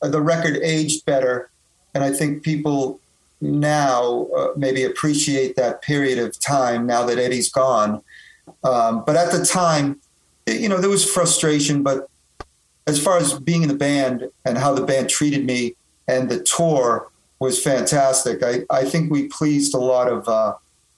the 0.00 0.20
record 0.20 0.56
aged 0.62 1.04
better, 1.04 1.50
and 1.94 2.02
I 2.02 2.12
think 2.12 2.42
people 2.42 3.00
now 3.40 4.28
uh, 4.36 4.48
maybe 4.56 4.84
appreciate 4.84 5.56
that 5.56 5.82
period 5.82 6.18
of 6.18 6.38
time 6.38 6.86
now 6.86 7.04
that 7.04 7.18
Eddie's 7.18 7.50
gone. 7.50 8.02
Um, 8.64 9.04
but 9.04 9.16
at 9.16 9.32
the 9.32 9.44
time, 9.44 10.00
you 10.46 10.68
know, 10.68 10.78
there 10.78 10.90
was 10.90 11.08
frustration. 11.08 11.82
But 11.82 12.08
as 12.86 13.02
far 13.02 13.18
as 13.18 13.38
being 13.38 13.62
in 13.62 13.68
the 13.68 13.74
band 13.74 14.28
and 14.44 14.58
how 14.58 14.74
the 14.74 14.84
band 14.84 15.08
treated 15.08 15.44
me, 15.44 15.74
and 16.12 16.30
the 16.30 16.42
tour 16.42 17.10
was 17.40 17.62
fantastic. 17.62 18.42
I, 18.42 18.64
I 18.70 18.84
think 18.84 19.10
we 19.10 19.28
pleased 19.28 19.74
a 19.74 19.78
lot 19.78 20.08
of 20.08 20.28
uh, 20.28 20.54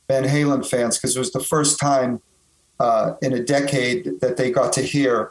Van 0.08 0.24
Halen 0.24 0.68
fans 0.68 0.98
because 0.98 1.16
it 1.16 1.18
was 1.18 1.32
the 1.32 1.40
first 1.54 1.78
time 1.78 2.20
uh, 2.80 3.14
in 3.22 3.32
a 3.32 3.42
decade 3.42 4.20
that 4.20 4.36
they 4.36 4.50
got 4.50 4.72
to 4.74 4.82
hear 4.82 5.30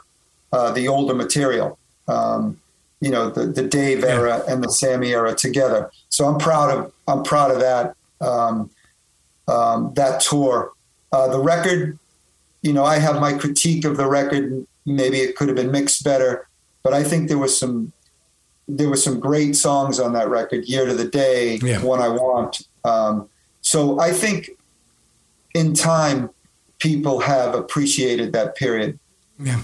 uh, 0.52 0.72
the 0.72 0.88
older 0.88 1.14
material. 1.14 1.78
Um, 2.08 2.58
you 3.00 3.10
know, 3.10 3.28
the, 3.28 3.46
the 3.46 3.62
Dave 3.62 4.02
era 4.02 4.42
and 4.48 4.64
the 4.64 4.70
Sammy 4.70 5.12
era 5.12 5.34
together. 5.34 5.90
So 6.08 6.26
I'm 6.26 6.38
proud 6.38 6.70
of 6.76 6.92
I'm 7.06 7.22
proud 7.22 7.50
of 7.50 7.60
that 7.60 7.94
um, 8.20 8.70
um, 9.46 9.92
that 9.94 10.20
tour. 10.20 10.72
Uh, 11.12 11.28
the 11.28 11.38
record, 11.38 11.98
you 12.62 12.72
know, 12.72 12.84
I 12.84 12.98
have 12.98 13.20
my 13.20 13.34
critique 13.34 13.84
of 13.84 13.96
the 13.96 14.06
record. 14.06 14.66
Maybe 14.86 15.18
it 15.18 15.36
could 15.36 15.48
have 15.48 15.56
been 15.56 15.70
mixed 15.70 16.02
better, 16.02 16.48
but 16.82 16.92
I 16.94 17.04
think 17.04 17.28
there 17.28 17.38
was 17.38 17.58
some 17.58 17.92
there 18.66 18.88
were 18.88 18.96
some 18.96 19.20
great 19.20 19.56
songs 19.56 20.00
on 20.00 20.12
that 20.14 20.28
record 20.28 20.64
year 20.64 20.86
to 20.86 20.94
the 20.94 21.04
day 21.04 21.58
yeah. 21.62 21.82
one 21.82 22.00
i 22.00 22.08
want. 22.08 22.66
Um, 22.84 23.28
so 23.62 24.00
i 24.00 24.10
think 24.12 24.50
in 25.54 25.74
time 25.74 26.30
people 26.78 27.20
have 27.20 27.54
appreciated 27.54 28.32
that 28.32 28.56
period. 28.56 28.98
Yeah. 29.38 29.62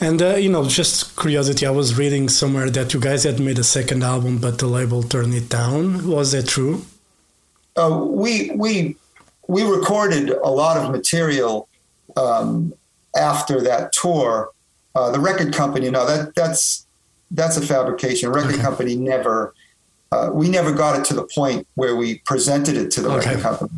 And 0.00 0.22
uh, 0.22 0.36
you 0.36 0.50
know 0.50 0.64
just 0.66 1.16
curiosity 1.16 1.66
i 1.66 1.70
was 1.70 1.98
reading 1.98 2.28
somewhere 2.28 2.70
that 2.70 2.94
you 2.94 3.00
guys 3.00 3.24
had 3.24 3.38
made 3.40 3.58
a 3.58 3.64
second 3.64 4.02
album 4.02 4.38
but 4.38 4.58
the 4.58 4.66
label 4.66 5.02
turned 5.02 5.34
it 5.34 5.48
down. 5.48 6.06
Was 6.08 6.32
that 6.32 6.46
true? 6.48 6.84
Uh, 7.76 8.04
we 8.22 8.50
we 8.64 8.96
we 9.48 9.62
recorded 9.62 10.30
a 10.30 10.50
lot 10.50 10.76
of 10.76 10.90
material 10.90 11.68
um, 12.16 12.72
after 13.16 13.60
that 13.60 13.92
tour. 13.92 14.50
Uh, 14.94 15.10
the 15.10 15.20
record 15.20 15.52
company 15.52 15.86
you 15.86 15.92
know 15.92 16.06
that 16.06 16.34
that's 16.34 16.86
that's 17.30 17.56
a 17.56 17.62
fabrication. 17.62 18.28
A 18.28 18.32
record 18.32 18.54
okay. 18.54 18.62
company 18.62 18.96
never 18.96 19.54
uh, 20.12 20.30
we 20.32 20.48
never 20.48 20.72
got 20.72 20.98
it 20.98 21.04
to 21.04 21.14
the 21.14 21.22
point 21.22 21.66
where 21.74 21.94
we 21.94 22.18
presented 22.26 22.76
it 22.76 22.90
to 22.90 23.00
the 23.00 23.10
Okay. 23.10 23.28
record 23.28 23.42
company. 23.42 23.70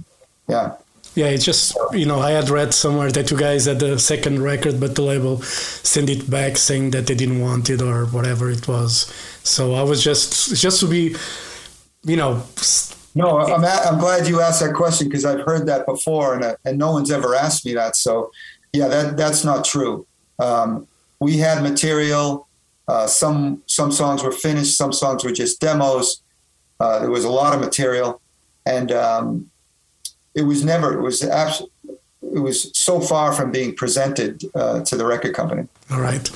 Yeah. 0.48 0.72
Yeah, 1.14 1.26
it's 1.26 1.44
just 1.44 1.76
you 1.92 2.07
know 2.07 2.20
I 2.20 2.30
had 2.30 2.48
read 2.48 2.72
somewhere 2.72 3.12
that 3.12 3.30
you 3.30 3.36
guys 3.36 3.66
had 3.66 3.80
the 3.80 3.98
second 3.98 4.42
record, 4.42 4.80
but 4.80 4.94
the 4.94 5.03
label 5.03 5.42
sent 5.42 6.09
it 6.09 6.30
back 6.30 6.57
saying 6.57 6.92
that 6.92 7.07
they 7.07 7.14
didn't 7.14 7.40
want 7.42 7.68
it 7.68 7.82
or 7.82 8.07
whatever 8.07 8.50
it 8.50 8.66
was. 8.66 9.12
So 9.44 9.74
I 9.74 9.82
was 9.82 10.03
just 10.03 10.57
just 10.57 10.80
to 10.80 10.86
be, 10.86 11.14
you 12.05 12.16
know, 12.16 12.42
No, 13.14 13.40
I'm, 13.40 13.62
I'm 13.62 13.98
glad 13.98 14.26
you 14.26 14.40
asked 14.40 14.61
that 14.61 14.74
question 14.74 15.07
because 15.09 15.26
I've 15.26 15.42
heard 15.42 15.66
that 15.66 15.84
before, 15.84 16.34
and 16.34 16.44
uh, 16.44 16.57
and 16.64 16.78
no 16.78 16.92
one's 16.92 17.11
ever 17.11 17.34
asked 17.34 17.66
me 17.66 17.74
that. 17.74 17.94
So, 17.94 18.30
yeah, 18.72 18.88
that 18.88 19.18
that's 19.18 19.44
not 19.44 19.66
true. 19.66 20.07
Um, 20.38 20.88
we 21.20 21.36
had 21.36 21.62
material. 21.62 22.48
Uh, 22.89 23.07
some 23.07 23.62
some 23.66 23.93
songs 23.93 24.22
were 24.22 24.33
finished. 24.33 24.76
Some 24.76 24.93
songs 24.93 25.24
were 25.24 25.33
just 25.33 25.61
demos. 25.61 26.20
Uh, 26.80 26.99
there 26.99 27.11
was 27.11 27.24
a 27.24 27.30
lot 27.30 27.55
of 27.55 27.61
material, 27.61 28.20
and 28.66 28.91
um, 28.93 29.51
it 30.35 30.43
was 30.43 30.64
never. 30.64 30.93
It 30.99 31.01
was 31.01 31.22
It 31.22 32.39
was 32.39 32.70
so 32.78 33.01
far 33.01 33.33
from 33.33 33.51
being 33.51 33.74
presented 33.74 34.43
uh, 34.55 34.80
to 34.85 34.97
the 34.97 35.05
record 35.05 35.35
company. 35.35 35.66
all 35.91 36.01
right. 36.01 36.30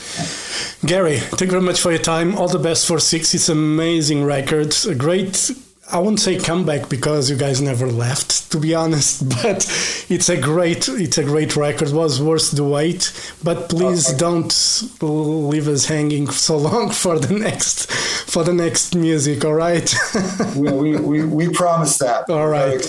Gary, 0.84 1.18
thank 1.18 1.42
you 1.50 1.58
very 1.58 1.62
much 1.62 1.80
for 1.80 1.90
your 1.90 2.02
time. 2.02 2.36
All 2.36 2.48
the 2.48 2.58
best 2.58 2.86
for 2.86 2.98
Six. 2.98 3.34
It's 3.34 3.48
an 3.48 3.56
amazing 3.58 4.24
record. 4.24 4.74
A 4.86 4.94
great, 4.94 5.50
I 5.92 5.98
won't 5.98 6.18
say 6.18 6.36
comeback 6.36 6.88
because 6.88 7.30
you 7.30 7.36
guys 7.36 7.60
never 7.62 7.86
left, 7.86 8.50
to 8.50 8.58
be 8.58 8.74
honest. 8.74 9.22
But 9.42 9.64
it's 10.08 10.28
a 10.28 10.36
great, 10.36 10.88
it's 10.88 11.18
a 11.18 11.22
great 11.22 11.54
record. 11.56 11.92
was 11.92 12.20
worth 12.20 12.50
the 12.50 12.64
wait. 12.64 13.12
But 13.44 13.68
please 13.68 14.08
Okay. 14.08 14.18
don't 14.18 14.52
leave 15.00 15.68
us 15.68 15.86
hanging 15.86 16.28
so 16.30 16.56
long 16.68 16.90
for 16.90 17.18
the 17.20 17.32
next, 17.34 17.88
for 18.32 18.42
the 18.44 18.52
next 18.52 18.94
music. 18.96 19.44
All 19.44 19.54
right. 19.54 19.88
we, 20.56 20.70
we, 20.72 20.96
we, 20.96 21.24
we 21.24 21.48
promised 21.50 22.00
that. 22.00 22.28
All 22.30 22.48
right. 22.48 22.82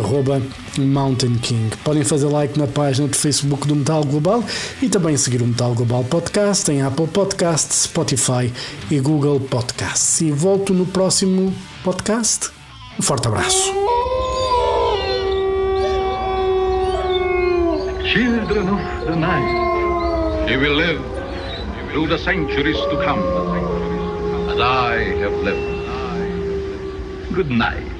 Mountain 0.85 1.35
King. 1.37 1.69
Podem 1.83 2.03
fazer 2.03 2.27
like 2.27 2.57
na 2.57 2.67
página 2.67 3.07
do 3.07 3.15
Facebook 3.15 3.67
do 3.67 3.75
Metal 3.75 4.03
Global 4.03 4.43
e 4.81 4.89
também 4.89 5.17
seguir 5.17 5.41
o 5.41 5.47
Metal 5.47 5.73
Global 5.73 6.03
Podcast 6.03 6.71
em 6.71 6.81
Apple 6.81 7.07
Podcasts, 7.07 7.83
Spotify 7.83 8.51
e 8.89 8.99
Google 8.99 9.39
Podcasts. 9.39 10.21
E 10.21 10.31
volto 10.31 10.73
no 10.73 10.85
próximo 10.85 11.53
podcast. 11.83 12.51
Um 12.99 13.01
forte 13.01 13.27
abraço. 13.27 13.73
Children 18.13 18.69
of 18.69 19.05
the 19.05 19.15
night, 19.15 20.49
you 20.49 20.59
will 20.59 20.75
live 20.75 21.01
through 21.91 22.07
the 22.07 22.17
centuries 22.17 22.77
to 22.77 22.97
come, 23.03 23.21
as 24.49 24.59
I 24.59 25.15
have 25.21 25.33
lived. 25.43 25.77
Good 27.33 27.51
night. 27.51 27.96